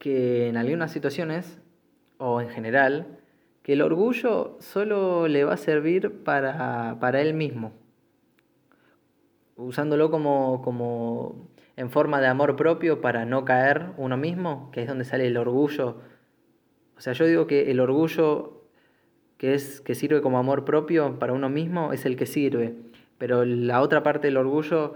que 0.00 0.48
en 0.48 0.56
algunas 0.56 0.90
situaciones, 0.90 1.60
o 2.16 2.40
en 2.40 2.48
general, 2.48 3.18
que 3.62 3.74
el 3.74 3.82
orgullo 3.82 4.56
solo 4.58 5.28
le 5.28 5.44
va 5.44 5.52
a 5.52 5.58
servir 5.58 6.24
para, 6.24 6.96
para 7.00 7.20
él 7.20 7.34
mismo, 7.34 7.72
usándolo 9.56 10.10
como, 10.10 10.62
como 10.62 11.50
en 11.76 11.90
forma 11.90 12.18
de 12.20 12.28
amor 12.28 12.56
propio 12.56 13.02
para 13.02 13.26
no 13.26 13.44
caer 13.44 13.90
uno 13.98 14.16
mismo, 14.16 14.70
que 14.72 14.80
es 14.80 14.88
donde 14.88 15.04
sale 15.04 15.26
el 15.26 15.36
orgullo. 15.36 15.98
O 16.96 17.00
sea, 17.02 17.12
yo 17.12 17.26
digo 17.26 17.46
que 17.46 17.70
el 17.70 17.78
orgullo 17.78 18.64
que, 19.36 19.52
es, 19.52 19.82
que 19.82 19.94
sirve 19.94 20.22
como 20.22 20.38
amor 20.38 20.64
propio 20.64 21.18
para 21.18 21.34
uno 21.34 21.50
mismo 21.50 21.92
es 21.92 22.06
el 22.06 22.16
que 22.16 22.24
sirve, 22.24 22.74
pero 23.18 23.44
la 23.44 23.82
otra 23.82 24.02
parte 24.02 24.28
del 24.28 24.38
orgullo 24.38 24.94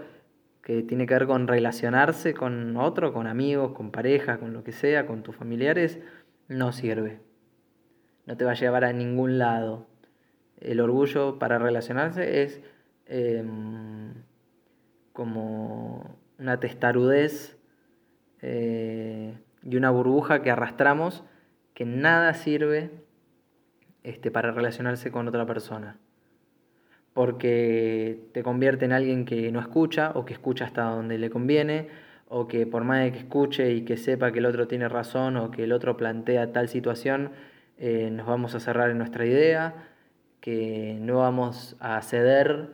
que 0.65 0.81
tiene 0.81 1.05
que 1.05 1.13
ver 1.13 1.27
con 1.27 1.47
relacionarse 1.47 2.33
con 2.33 2.75
otro, 2.75 3.13
con 3.13 3.27
amigos, 3.27 3.73
con 3.73 3.91
pareja, 3.91 4.39
con 4.39 4.51
lo 4.51 4.63
que 4.63 4.71
sea, 4.71 5.05
con 5.05 5.21
tus 5.21 5.35
familiares, 5.35 5.99
no 6.47 6.71
sirve. 6.71 7.19
No 8.25 8.35
te 8.35 8.45
va 8.45 8.53
a 8.53 8.55
llevar 8.55 8.83
a 8.83 8.91
ningún 8.91 9.37
lado. 9.37 9.85
El 10.59 10.79
orgullo 10.81 11.37
para 11.37 11.59
relacionarse 11.59 12.41
es 12.41 12.63
em, 13.05 14.15
como 15.13 16.17
una 16.39 16.59
testarudez 16.59 17.59
eh, 18.41 19.37
y 19.61 19.75
una 19.75 19.91
burbuja 19.91 20.41
que 20.41 20.49
arrastramos 20.49 21.23
que 21.75 21.85
nada 21.85 22.33
sirve 22.33 22.89
este, 24.01 24.31
para 24.31 24.49
relacionarse 24.51 25.11
con 25.11 25.27
otra 25.27 25.45
persona 25.45 25.99
porque 27.15 28.19
te 28.33 28.43
convierte 28.43 28.83
en 28.83 28.91
alguien 28.91 29.23
que 29.23 29.49
no 29.49 29.61
escucha 29.61 30.11
o 30.15 30.25
que 30.25 30.33
escucha 30.33 30.65
hasta 30.65 30.83
donde 30.83 31.17
le 31.17 31.29
conviene 31.29 31.87
o 32.27 32.45
que 32.49 32.67
por 32.67 32.83
más 32.83 33.05
de 33.05 33.13
que 33.13 33.19
escuche 33.19 33.71
y 33.71 33.85
que 33.85 33.95
sepa 33.95 34.33
que 34.33 34.39
el 34.39 34.45
otro 34.45 34.67
tiene 34.67 34.89
razón 34.89 35.37
o 35.37 35.49
que 35.49 35.63
el 35.63 35.71
otro 35.71 35.95
plantea 35.95 36.51
tal 36.51 36.67
situación, 36.67 37.31
eh, 37.77 38.09
nos 38.11 38.27
vamos 38.27 38.53
a 38.53 38.59
cerrar 38.59 38.89
en 38.89 38.97
nuestra 38.97 39.25
idea, 39.25 39.75
que 40.41 40.97
no 40.99 41.19
vamos 41.19 41.77
a 41.79 42.01
ceder 42.01 42.71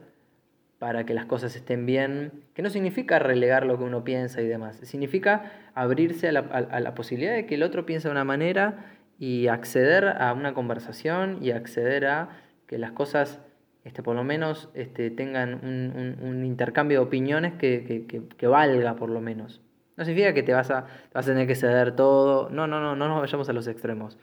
para 0.79 1.05
que 1.05 1.13
las 1.13 1.25
cosas 1.25 1.55
estén 1.55 1.85
bien, 1.85 2.31
que 2.55 2.63
no 2.63 2.71
significa 2.71 3.19
relegar 3.19 3.67
lo 3.67 3.77
que 3.77 3.83
uno 3.83 4.03
piensa 4.03 4.41
y 4.41 4.47
demás, 4.47 4.77
significa 4.81 5.51
abrirse 5.75 6.29
a 6.29 6.31
la, 6.31 6.39
a 6.39 6.79
la 6.79 6.95
posibilidad 6.95 7.33
de 7.35 7.45
que 7.45 7.53
el 7.53 7.61
otro 7.61 7.85
piense 7.85 8.07
de 8.07 8.13
una 8.13 8.23
manera 8.23 8.87
y 9.19 9.49
acceder 9.49 10.07
a 10.07 10.33
una 10.33 10.55
conversación 10.55 11.37
y 11.43 11.51
acceder 11.51 12.07
a 12.07 12.29
que 12.65 12.79
las 12.79 12.93
cosas 12.93 13.39
este, 13.83 14.03
por 14.03 14.15
lo 14.15 14.23
menos 14.23 14.69
este, 14.73 15.09
tengan 15.09 15.55
un, 15.63 16.45
intercambio 16.45 16.99
de 16.99 17.05
opiniones 17.05 17.53
que, 17.53 18.47
valga, 18.47 18.95
por 18.95 19.09
lo 19.09 19.21
menos. 19.21 19.61
No 19.97 20.05
significa 20.05 20.33
que 20.33 20.43
te 20.43 20.53
vas, 20.53 20.69
a, 20.71 20.85
vas 21.13 21.25
a 21.25 21.31
tener 21.31 21.47
que 21.47 21.55
ceder 21.55 21.95
todo. 21.95 22.49
No, 22.49 22.67
no, 22.67 22.79
no, 22.79 22.95
no 22.95 23.07
nos 23.07 23.21
vayamos 23.21 23.49
a 23.49 23.53
los 23.53 23.67
extremos. 23.67 24.17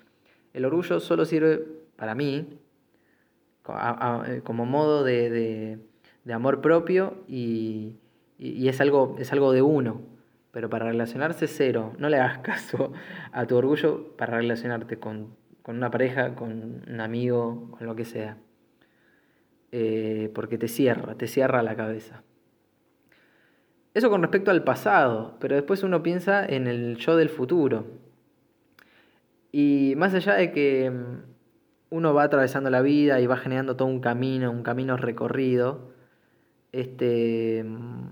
El 0.53 0.64
orgullo 0.64 1.01
solo 1.01 1.25
sirve 1.25 1.61
para 1.97 2.14
mí 2.14 2.59
eh, 3.68 4.40
como 4.44 4.64
modo 4.64 5.05
de, 5.05 5.79
amor 6.33 6.61
propio 6.61 7.23
y, 7.27 7.97
es, 8.38 8.81
algo, 8.81 9.16
es 9.18 9.33
algo 9.33 9.53
de 9.53 9.62
uno. 9.62 10.03
Pero 10.53 10.71
para 10.71 10.87
relacionarse 10.87 11.47
cero, 11.47 11.92
no 11.99 12.09
le 12.09 12.18
hagas 12.18 12.38
caso 12.42 12.92
a 13.33 13.47
tu 13.47 13.57
orgullo 13.57 14.16
para 14.16 14.38
relacionarte 14.38 14.99
con, 14.99 15.37
con 15.62 15.77
una 15.77 15.90
pareja, 15.90 16.35
con 16.35 16.83
un 16.88 17.01
amigo, 17.01 17.71
con 17.77 17.87
lo 17.87 17.97
que 17.97 18.05
sea. 18.05 18.38
Eh, 19.70 20.31
porque 20.35 20.57
te 20.57 20.68
cierra, 20.68 21.14
te 21.14 21.26
cierra 21.26 21.62
la 21.62 21.76
cabeza. 21.76 22.22
Eso 23.94 24.11
con 24.11 24.22
respecto 24.22 24.50
al 24.50 24.64
pasado, 24.64 25.37
pero 25.40 25.57
después 25.57 25.83
uno 25.83 26.02
piensa 26.02 26.44
en 26.44 26.66
el 26.66 26.96
yo 26.96 27.16
del 27.16 27.28
futuro. 27.28 27.87
Y 29.52 29.94
más 29.96 30.14
allá 30.14 30.35
de 30.35 30.52
que 30.52 30.90
mm, 30.90 31.22
uno 31.90 32.14
va 32.14 32.24
atravesando 32.24 32.70
la 32.70 32.83
vida 32.83 33.20
y 33.20 33.26
va 33.26 33.37
generando 33.37 33.76
todo 33.76 33.88
un 33.88 34.00
camino, 34.00 34.50
un 34.50 34.62
camino 34.62 34.96
recorrido, 34.96 35.92
este, 36.72 37.64
mm, 37.64 38.09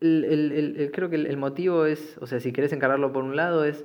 creo 0.00 1.10
que 1.10 1.16
el, 1.16 1.36
motivo 1.36 1.86
es, 1.86 2.18
o 2.20 2.26
sea, 2.26 2.40
si 2.40 2.52
querés 2.52 2.72
encararlo 2.72 3.12
por 3.12 3.24
un 3.24 3.36
lado, 3.36 3.64
es 3.64 3.84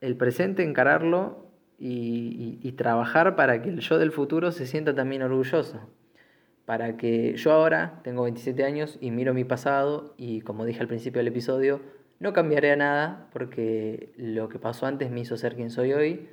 el 0.00 0.16
presente, 0.16 0.62
encararlo 0.62 1.44
y, 1.86 2.72
trabajar 2.72 3.36
para 3.36 3.60
que 3.62 3.68
el 3.68 3.80
yo 3.80 3.98
del 3.98 4.10
futuro 4.10 4.50
se 4.52 4.66
sienta 4.66 4.94
también 4.94 5.22
orgulloso. 5.22 5.80
Para 6.64 6.96
que 6.96 7.36
yo 7.36 7.52
ahora 7.52 8.00
tengo 8.02 8.22
27 8.22 8.64
años 8.64 8.96
y 9.02 9.10
miro 9.10 9.34
mi 9.34 9.44
pasado 9.44 10.14
y 10.16 10.40
como 10.40 10.64
dije 10.64 10.80
al 10.80 10.88
principio 10.88 11.18
del 11.18 11.28
episodio, 11.28 11.82
no 12.20 12.32
cambiaré 12.32 12.72
a 12.72 12.76
nada 12.76 13.28
porque 13.32 14.12
lo 14.16 14.48
que 14.48 14.58
pasó 14.58 14.86
antes 14.86 15.10
me 15.10 15.20
hizo 15.20 15.36
ser 15.36 15.56
quien 15.56 15.70
soy 15.70 15.92
hoy 15.92 16.28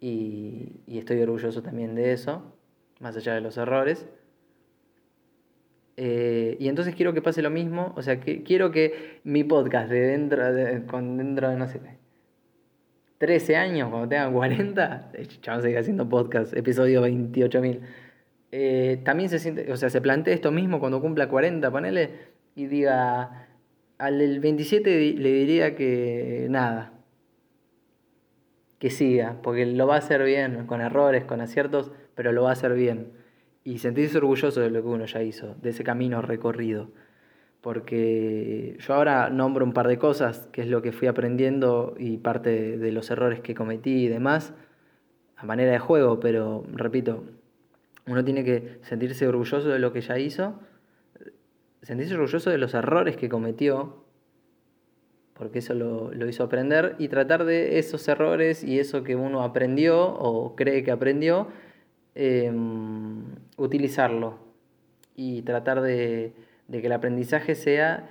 y, 0.00 0.82
estoy 0.88 1.20
orgulloso 1.20 1.62
también 1.62 1.94
de 1.94 2.12
eso, 2.12 2.52
más 2.98 3.16
allá 3.16 3.34
de 3.34 3.40
los 3.40 3.56
errores. 3.56 4.06
Eh, 5.96 6.56
y 6.58 6.68
entonces 6.68 6.94
quiero 6.96 7.14
que 7.14 7.22
pase 7.22 7.40
lo 7.40 7.50
mismo, 7.50 7.94
o 7.96 8.02
sea, 8.02 8.20
que 8.20 8.42
quiero 8.42 8.72
que 8.72 9.20
mi 9.22 9.44
podcast 9.44 9.88
de 9.90 10.00
dentro 10.00 10.52
de, 10.52 10.84
con 10.86 11.16
dentro 11.16 11.48
de, 11.50 11.56
no 11.56 11.68
sé, 11.68 11.80
13 13.18 13.56
años, 13.56 13.88
cuando 13.90 14.08
tenga 14.08 14.30
40, 14.30 15.12
ya 15.42 15.60
seguir 15.60 15.78
haciendo 15.78 16.08
podcast, 16.08 16.54
episodio 16.56 17.06
28.000. 17.06 17.80
Eh, 18.52 19.00
también 19.04 19.28
se 19.28 19.38
siente, 19.38 19.70
o 19.72 19.76
sea, 19.76 19.90
se 19.90 20.00
plantea 20.00 20.34
esto 20.34 20.52
mismo 20.52 20.80
cuando 20.80 21.00
cumpla 21.00 21.28
40, 21.28 21.70
ponele, 21.70 22.10
y 22.54 22.66
diga, 22.66 23.48
al 23.98 24.18
del 24.18 24.40
27 24.40 25.14
le 25.14 25.32
diría 25.32 25.74
que 25.74 26.46
nada, 26.50 26.92
que 28.78 28.90
siga, 28.90 29.38
porque 29.42 29.64
lo 29.64 29.86
va 29.86 29.94
a 29.94 29.98
hacer 29.98 30.22
bien, 30.22 30.66
con 30.66 30.80
errores, 30.80 31.24
con 31.24 31.40
aciertos, 31.40 31.92
pero 32.14 32.32
lo 32.32 32.42
va 32.42 32.50
a 32.50 32.52
hacer 32.52 32.74
bien. 32.74 33.12
Y 33.64 33.78
sentirse 33.78 34.18
orgulloso 34.18 34.60
de 34.60 34.70
lo 34.70 34.82
que 34.82 34.88
uno 34.88 35.06
ya 35.06 35.22
hizo, 35.22 35.56
de 35.60 35.70
ese 35.70 35.82
camino 35.82 36.22
recorrido 36.22 36.90
porque 37.60 38.76
yo 38.78 38.94
ahora 38.94 39.28
nombro 39.30 39.64
un 39.64 39.72
par 39.72 39.88
de 39.88 39.98
cosas, 39.98 40.48
que 40.52 40.62
es 40.62 40.68
lo 40.68 40.82
que 40.82 40.92
fui 40.92 41.08
aprendiendo 41.08 41.94
y 41.98 42.18
parte 42.18 42.78
de 42.78 42.92
los 42.92 43.10
errores 43.10 43.40
que 43.40 43.54
cometí 43.54 44.04
y 44.04 44.08
demás, 44.08 44.54
a 45.36 45.44
manera 45.44 45.72
de 45.72 45.78
juego, 45.78 46.20
pero 46.20 46.64
repito, 46.72 47.24
uno 48.06 48.24
tiene 48.24 48.44
que 48.44 48.78
sentirse 48.82 49.26
orgulloso 49.26 49.68
de 49.68 49.78
lo 49.78 49.92
que 49.92 50.00
ya 50.00 50.18
hizo, 50.18 50.60
sentirse 51.82 52.14
orgulloso 52.14 52.50
de 52.50 52.58
los 52.58 52.74
errores 52.74 53.16
que 53.16 53.28
cometió, 53.28 54.04
porque 55.34 55.58
eso 55.58 55.74
lo, 55.74 56.28
hizo 56.28 56.44
aprender, 56.44 56.94
y 56.98 57.08
tratar 57.08 57.44
de 57.44 57.78
esos 57.78 58.06
errores 58.08 58.64
y 58.64 58.78
eso 58.78 59.02
que 59.02 59.16
uno 59.16 59.42
aprendió 59.42 60.06
o 60.06 60.56
cree 60.56 60.82
que 60.82 60.90
aprendió, 60.90 61.48
em, 62.14 63.24
utilizarlo 63.56 64.38
y 65.14 65.42
tratar 65.42 65.82
de 65.82 66.32
de 66.68 66.80
que 66.80 66.86
el 66.86 66.92
aprendizaje 66.92 67.54
sea 67.54 68.08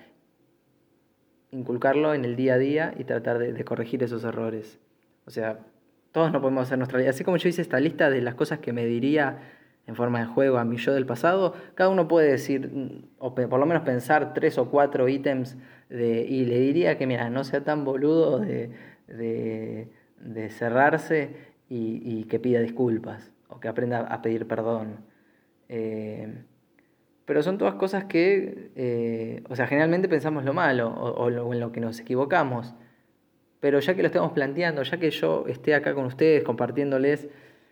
inculcarlo 1.51 2.13
en 2.13 2.25
el 2.25 2.35
día 2.35 2.55
a 2.55 2.57
día 2.57 2.93
y 2.97 3.03
tratar 3.03 3.39
de, 3.39 3.63
corregir 3.63 4.03
esos 4.03 4.23
errores. 4.23 4.79
O 5.25 5.31
sea, 5.31 5.59
todos 6.11 6.31
no 6.31 6.41
podemos 6.41 6.63
hacer 6.63 6.77
nuestra 6.77 6.99
vida. 6.99 7.09
Así 7.09 7.23
como 7.23 7.37
yo 7.37 7.49
hice 7.49 7.61
esta 7.61 7.79
lista 7.79 8.09
de 8.09 8.21
las 8.21 8.35
cosas 8.35 8.59
que 8.59 8.73
me 8.73 8.85
diría 8.85 9.39
en 9.87 9.95
forma 9.95 10.19
de 10.19 10.25
juego 10.25 10.57
a 10.57 10.65
mi 10.65 10.77
yo 10.77 10.93
del 10.93 11.05
pasado, 11.05 11.53
cada 11.75 11.89
uno 11.89 12.07
puede 12.07 12.31
decir, 12.31 13.07
o 13.19 13.35
por 13.35 13.59
lo 13.59 13.65
menos 13.65 13.83
pensar 13.83 14.33
tres 14.33 14.57
o 14.57 14.69
cuatro 14.69 15.07
ítems 15.07 15.57
de, 15.89 16.23
y 16.23 16.45
le 16.45 16.59
diría 16.59 16.97
que, 16.97 17.05
mira, 17.05 17.29
no 17.29 17.43
sea 17.43 17.63
tan 17.63 17.85
boludo 17.85 18.39
de, 18.39 19.89
cerrarse 20.49 21.35
y, 21.69 22.23
que 22.23 22.39
pida 22.39 22.61
disculpas 22.61 23.31
o 23.47 23.59
que 23.59 23.67
aprenda 23.67 23.99
a 23.99 24.21
pedir 24.21 24.47
perdón. 24.47 25.05
Eh, 25.69 26.45
pero 27.25 27.41
son 27.41 27.57
todas 27.57 27.75
cosas 27.75 28.05
que, 28.05 28.71
eh, 28.75 29.43
o 29.49 29.55
sea, 29.55 29.65
generalmente 29.67 30.07
pensamos 30.07 30.45
lo 30.45 30.53
malo 30.53 30.89
o, 30.89 31.53
en 31.53 31.59
lo 31.59 31.71
que 31.71 31.79
nos 31.79 31.99
equivocamos. 31.99 32.75
Pero 33.59 33.79
ya 33.79 33.95
que 33.95 34.03
lo 34.03 34.07
estamos 34.07 34.31
planteando, 34.33 34.83
ya 34.83 34.97
que 34.97 35.09
yo 35.09 35.45
esté 35.47 35.73
acá 35.73 35.95
con 35.95 36.05
ustedes 36.05 36.43
compartiéndoles 36.43 37.27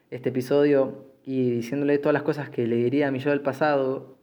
este 0.10 0.30
episodio 0.30 1.06
y 1.24 1.52
diciéndoles 1.52 2.02
todas 2.02 2.14
las 2.14 2.24
cosas 2.24 2.50
que 2.50 2.66
le 2.66 2.78
diría 2.78 3.10
a 3.10 3.12
mi 3.12 3.20
yo 3.20 3.30
del 3.30 3.42
pasado, 3.42 4.18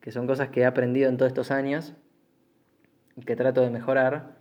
que 0.00 0.12
son 0.12 0.26
cosas 0.26 0.50
que 0.50 0.60
he 0.60 0.64
aprendido 0.66 1.08
en 1.08 1.16
todos 1.16 1.30
estos 1.30 1.50
años 1.50 1.94
y 3.16 3.24
que 3.24 3.34
trato 3.34 3.62
de 3.62 3.70
mejorar, 3.70 4.36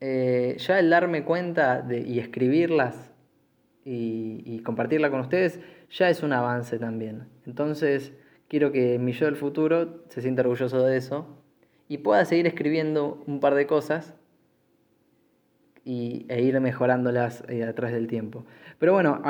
eh, 0.00 0.56
ya 0.58 0.78
el 0.78 0.88
darme 0.88 1.24
cuenta 1.24 1.82
de, 1.82 2.00
y 2.00 2.20
escribirlas 2.20 3.12
y, 3.84 4.42
y 4.46 4.60
compartirla 4.60 5.10
con 5.10 5.20
ustedes 5.20 5.60
ya 5.90 6.08
es 6.08 6.22
un 6.22 6.32
avance 6.32 6.78
también. 6.78 7.26
Entonces, 7.44 8.12
Quiero 8.52 8.70
que 8.70 8.98
mi 8.98 9.12
yo 9.12 9.24
del 9.24 9.36
futuro 9.36 10.02
se 10.10 10.20
sienta 10.20 10.42
orgulloso 10.42 10.84
de 10.84 10.98
eso 10.98 11.26
y 11.88 11.96
pueda 11.96 12.22
seguir 12.26 12.46
escribiendo 12.46 13.22
un 13.26 13.40
par 13.40 13.54
de 13.54 13.66
cosas 13.66 14.14
y, 15.86 16.26
e 16.28 16.42
ir 16.42 16.60
mejorándolas 16.60 17.44
eh, 17.48 17.64
a 17.64 17.74
través 17.74 17.94
del 17.94 18.08
tiempo. 18.08 18.44
Pero 18.78 18.92
bueno, 18.92 19.22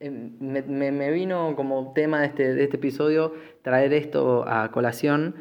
em, 0.00 0.32
me, 0.40 1.12
vino 1.12 1.54
como 1.54 1.92
tema 1.92 2.18
de 2.22 2.26
este, 2.26 2.54
de 2.56 2.64
este 2.64 2.78
episodio 2.78 3.32
traer 3.62 3.92
esto 3.92 4.44
a 4.48 4.72
colación, 4.72 5.36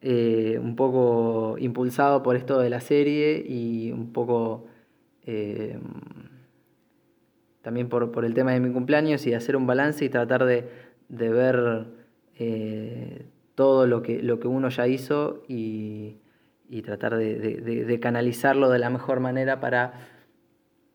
eh, 0.00 0.58
un 0.60 0.74
poco 0.74 1.58
impulsado 1.60 2.24
por 2.24 2.34
esto 2.34 2.58
de 2.58 2.68
la 2.68 2.80
serie 2.80 3.44
y 3.46 3.92
un 3.92 4.12
poco 4.12 4.66
em, 5.24 5.80
también 7.62 7.88
por, 7.88 8.24
el 8.24 8.34
tema 8.34 8.50
de 8.50 8.58
mi 8.58 8.72
cumpleaños 8.72 9.24
y 9.28 9.34
hacer 9.34 9.54
un 9.56 9.68
balance 9.68 10.04
y 10.04 10.08
tratar 10.08 10.44
de, 10.44 10.68
de 11.08 11.28
ver 11.28 11.95
eh, 12.38 13.26
todo 13.54 13.86
lo 13.86 14.02
que, 14.02 14.22
lo 14.22 14.38
que 14.38 14.48
uno 14.48 14.68
ya 14.68 14.86
hizo 14.86 15.42
y, 15.48 16.18
y 16.68 16.82
tratar 16.82 17.16
de, 17.16 17.98
canalizarlo 18.00 18.70
de 18.70 18.78
la 18.78 18.90
mejor 18.90 19.20
manera 19.20 19.60
para 19.60 19.94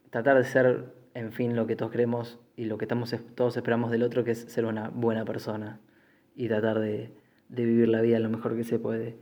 tratar 0.09 0.37
de 0.37 0.43
ser, 0.43 0.93
en 1.13 1.31
fin, 1.31 1.55
lo 1.55 1.67
que 1.67 1.75
todos 1.75 1.91
creemos 1.91 2.39
y 2.55 2.65
lo 2.65 2.77
que 2.77 2.85
estamos, 2.85 3.15
todos 3.35 3.55
esperamos 3.57 3.91
del 3.91 4.03
otro, 4.03 4.23
que 4.23 4.31
es 4.31 4.39
ser 4.39 4.65
una 4.65 4.89
buena 4.89 5.25
persona 5.25 5.79
y 6.35 6.47
tratar 6.47 6.79
de, 6.79 7.11
vivir 7.49 7.89
la 7.89 8.01
vida 8.01 8.19
lo 8.19 8.29
mejor 8.29 8.55
que 8.55 8.63
se 8.63 8.79
puede. 8.79 9.17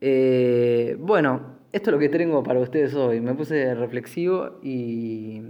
Eh, 0.00 0.96
bueno, 1.00 1.58
esto 1.72 1.90
es 1.90 1.92
lo 1.92 1.98
que 1.98 2.08
tengo 2.08 2.42
para 2.42 2.60
ustedes 2.60 2.94
hoy. 2.94 3.20
Me 3.20 3.34
puse 3.34 3.74
reflexivo 3.74 4.58
y, 4.62 5.42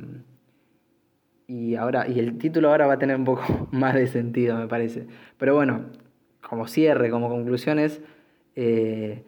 y, 1.48 1.76
ahora, 1.76 2.06
y 2.06 2.20
el 2.20 2.37
título 2.37 2.70
ahora 2.70 2.87
va 2.87 2.94
a 2.94 2.98
tener 2.98 3.16
un 3.16 3.24
poco 3.24 3.68
más 3.72 3.94
de 3.94 4.06
sentido, 4.06 4.56
me 4.56 4.68
parece. 4.68 5.06
Pero 5.38 5.54
bueno, 5.54 5.87
como 6.46 6.68
cierre, 6.68 7.11
como 7.11 7.28
conclusiones, 7.30 8.02
eh, 8.54 9.24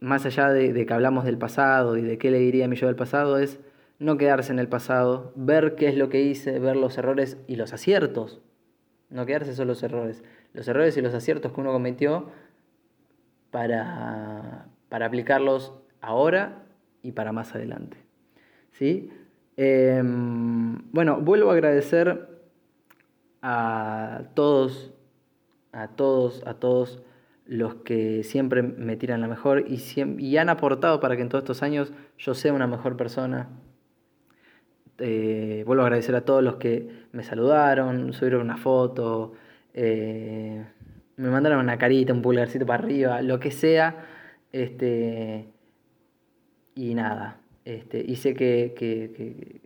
más 0.00 0.24
allá 0.26 0.50
de, 0.50 0.86
que 0.86 0.94
hablamos 0.94 1.24
del 1.24 1.36
pasado 1.36 1.96
y 1.96 2.02
de 2.02 2.18
qué 2.18 2.30
le 2.30 2.38
diría 2.38 2.66
a 2.66 2.68
mi 2.68 2.76
yo 2.76 2.86
del 2.86 2.94
pasado, 2.96 3.38
es 3.38 3.58
no 3.98 4.16
quedarse 4.16 4.52
en 4.52 4.60
el 4.60 4.68
pasado, 4.68 5.32
ver 5.34 5.74
qué 5.74 5.88
es 5.88 5.96
lo 5.96 6.08
que 6.08 6.22
hice, 6.22 6.60
ver 6.60 6.76
los 6.76 6.96
errores 6.98 7.36
y 7.48 7.56
los 7.56 7.72
aciertos. 7.72 8.40
No 9.10 9.26
quedarse 9.26 9.54
solo 9.54 9.72
los 9.72 9.82
errores. 9.82 10.22
Los 10.52 10.68
errores 10.68 10.96
y 10.96 11.02
los 11.02 11.14
aciertos 11.14 11.52
que 11.52 11.60
uno 11.60 11.72
cometió 11.72 12.30
para, 13.50 14.68
para 14.88 15.06
aplicarlos 15.06 15.74
ahora 16.00 16.62
y 17.02 17.10
para 17.10 17.32
más 17.32 17.56
adelante. 17.56 17.96
¿Sí? 18.70 19.10
Em, 19.60 20.78
bueno, 20.92 21.20
vuelvo 21.20 21.50
a 21.50 21.54
agradecer 21.54 22.28
a 23.42 24.22
todos, 24.34 24.92
a 25.72 25.88
todos, 25.88 26.46
a 26.46 26.54
todos 26.54 27.02
los 27.44 27.74
que 27.76 28.22
siempre 28.22 28.62
me 28.62 28.96
tiran 28.96 29.20
la 29.20 29.26
mejor 29.26 29.64
y, 29.66 29.82
y 30.18 30.36
han 30.36 30.48
aportado 30.48 31.00
para 31.00 31.16
que 31.16 31.22
en 31.22 31.28
todos 31.28 31.42
estos 31.42 31.64
años 31.64 31.92
yo 32.18 32.34
sea 32.34 32.52
una 32.52 32.68
mejor 32.68 32.96
persona. 32.96 33.48
Eh, 34.98 35.64
vuelvo 35.66 35.82
a 35.82 35.86
agradecer 35.86 36.14
a 36.14 36.24
todos 36.24 36.42
los 36.44 36.56
que 36.56 37.06
me 37.10 37.24
saludaron, 37.24 38.12
subieron 38.12 38.42
una 38.42 38.58
foto, 38.58 39.32
eh, 39.74 40.64
me 41.16 41.30
mandaron 41.30 41.58
una 41.58 41.78
carita, 41.78 42.12
un 42.12 42.22
pulgarcito 42.22 42.64
para 42.64 42.84
arriba, 42.84 43.22
lo 43.22 43.40
que 43.40 43.50
sea. 43.50 44.06
Este, 44.52 45.48
y 46.76 46.94
nada, 46.94 47.40
este, 47.64 48.04
y 48.06 48.16
sé 48.16 48.34
que, 48.34 49.60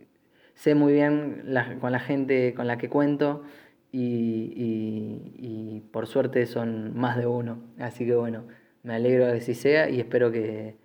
sé 0.55 0.75
muy 0.75 0.93
bien 0.93 1.45
con 1.79 1.91
la 1.91 1.99
gente 1.99 2.53
con 2.53 2.67
la 2.67 2.77
que 2.77 2.89
cuento 2.89 3.43
y, 3.91 5.81
por 5.91 6.07
suerte 6.07 6.45
son 6.45 6.97
más 6.97 7.17
de 7.17 7.27
uno. 7.27 7.59
Así 7.79 8.05
que 8.05 8.15
bueno, 8.15 8.45
me 8.83 8.95
alegro 8.95 9.27
de 9.27 9.33
que 9.33 9.37
así 9.39 9.53
sea 9.53 9.89
y 9.89 9.99
espero 9.99 10.31
que, 10.31 10.75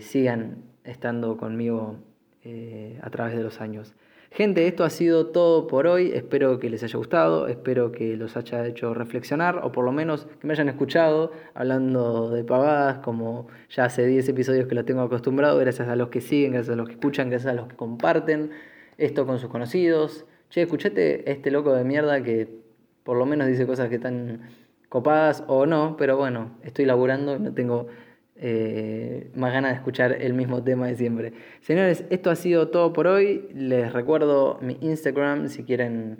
sigan 0.00 0.64
estando 0.84 1.36
conmigo 1.36 1.98
eh, 2.42 2.98
a 3.02 3.10
través 3.10 3.36
de 3.36 3.42
los 3.42 3.60
años. 3.60 3.94
Gente, 4.30 4.66
esto 4.66 4.84
ha 4.84 4.90
sido 4.90 5.26
todo 5.28 5.66
por 5.66 5.86
hoy. 5.86 6.12
Espero 6.14 6.58
que 6.58 6.70
les 6.70 6.82
haya 6.82 6.98
gustado, 6.98 7.48
espero 7.48 7.92
que 7.92 8.16
los 8.16 8.36
haya 8.36 8.66
hecho 8.66 8.94
reflexionar 8.94 9.60
o 9.64 9.72
por 9.72 9.84
lo 9.84 9.92
menos 9.92 10.26
que 10.40 10.46
me 10.46 10.52
hayan 10.52 10.68
escuchado 10.68 11.32
hablando 11.54 12.30
de 12.30 12.44
pavadas, 12.44 12.98
como 12.98 13.48
ya 13.70 13.86
hace 13.86 14.06
10 14.06 14.28
episodios 14.28 14.66
que 14.68 14.74
lo 14.74 14.84
tengo 14.84 15.00
acostumbrado, 15.00 15.58
gracias 15.58 15.88
a 15.88 15.96
los 15.96 16.08
que 16.08 16.20
siguen, 16.20 16.52
gracias 16.52 16.74
a 16.74 16.76
los 16.76 16.86
que 16.86 16.94
escuchan, 16.94 17.30
gracias 17.30 17.52
a 17.52 17.56
los 17.56 17.68
que 17.68 17.76
comparten 17.76 18.50
esto 18.98 19.26
con 19.26 19.38
sus 19.38 19.48
conocidos 19.48 20.26
che, 20.50 20.62
escuchate 20.62 21.30
este 21.30 21.50
loco 21.50 21.72
de 21.74 21.84
mierda 21.84 22.22
que 22.22 22.48
por 23.04 23.16
lo 23.16 23.26
menos 23.26 23.46
dice 23.48 23.66
cosas 23.66 23.88
que 23.88 23.96
están 23.96 24.50
copadas 24.88 25.44
o 25.46 25.66
no, 25.66 25.96
pero 25.96 26.16
bueno, 26.16 26.52
estoy 26.62 26.84
laburando 26.84 27.38
no 27.38 27.52
tengo 27.52 27.88
eh, 28.40 29.30
más 29.34 29.52
ganas 29.52 29.72
de 29.72 29.76
escuchar 29.76 30.12
el 30.12 30.32
mismo 30.32 30.62
tema 30.62 30.86
de 30.86 30.96
siempre. 30.96 31.32
Señores, 31.60 32.04
esto 32.10 32.30
ha 32.30 32.36
sido 32.36 32.68
todo 32.68 32.92
por 32.92 33.06
hoy. 33.06 33.48
Les 33.52 33.92
recuerdo 33.92 34.58
mi 34.62 34.78
Instagram 34.80 35.48
si 35.48 35.64
quieren 35.64 36.18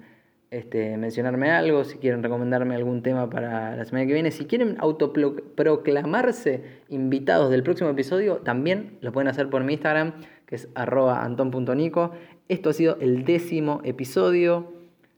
este, 0.51 0.97
mencionarme 0.97 1.51
algo, 1.51 1.85
si 1.85 1.99
quieren 1.99 2.23
recomendarme 2.23 2.75
algún 2.75 3.03
tema 3.03 3.29
para 3.31 3.77
la 3.77 3.85
semana 3.85 4.07
que 4.07 4.15
viene, 4.15 4.31
si 4.31 4.47
quieren 4.47 4.77
autoproclamarse 4.79 6.65
invitados 6.89 7.51
del 7.51 7.63
próximo 7.63 7.91
episodio, 7.91 8.39
también 8.39 8.99
lo 9.01 9.13
pueden 9.13 9.29
hacer 9.29 9.49
por 9.49 9.63
mi 9.63 9.75
Instagram, 9.75 10.15
que 10.47 10.57
es 10.57 10.69
arroba 10.75 11.25
anton.nico. 11.25 12.13
Esto 12.49 12.71
ha 12.71 12.73
sido 12.73 12.97
el 13.01 13.25
décimo 13.25 13.81
episodio 13.85 14.73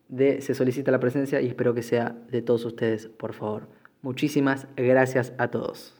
de 0.09 0.41
Se 0.41 0.55
solicita 0.55 0.91
la 0.91 0.99
presencia 0.99 1.41
y 1.41 1.47
espero 1.47 1.73
que 1.73 1.83
sea 1.83 2.17
de 2.31 2.43
todos 2.43 2.65
ustedes, 2.65 3.07
por 3.07 3.33
favor. 3.33 3.69
Muchísimas 4.03 4.67
gracias 4.77 5.33
a 5.39 5.49
todos. 5.49 6.00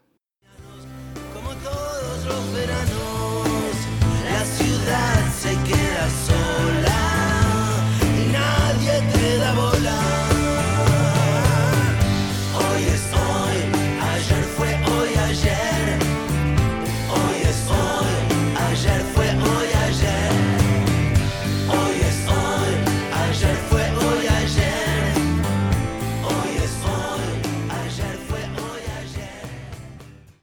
so 6.11 6.40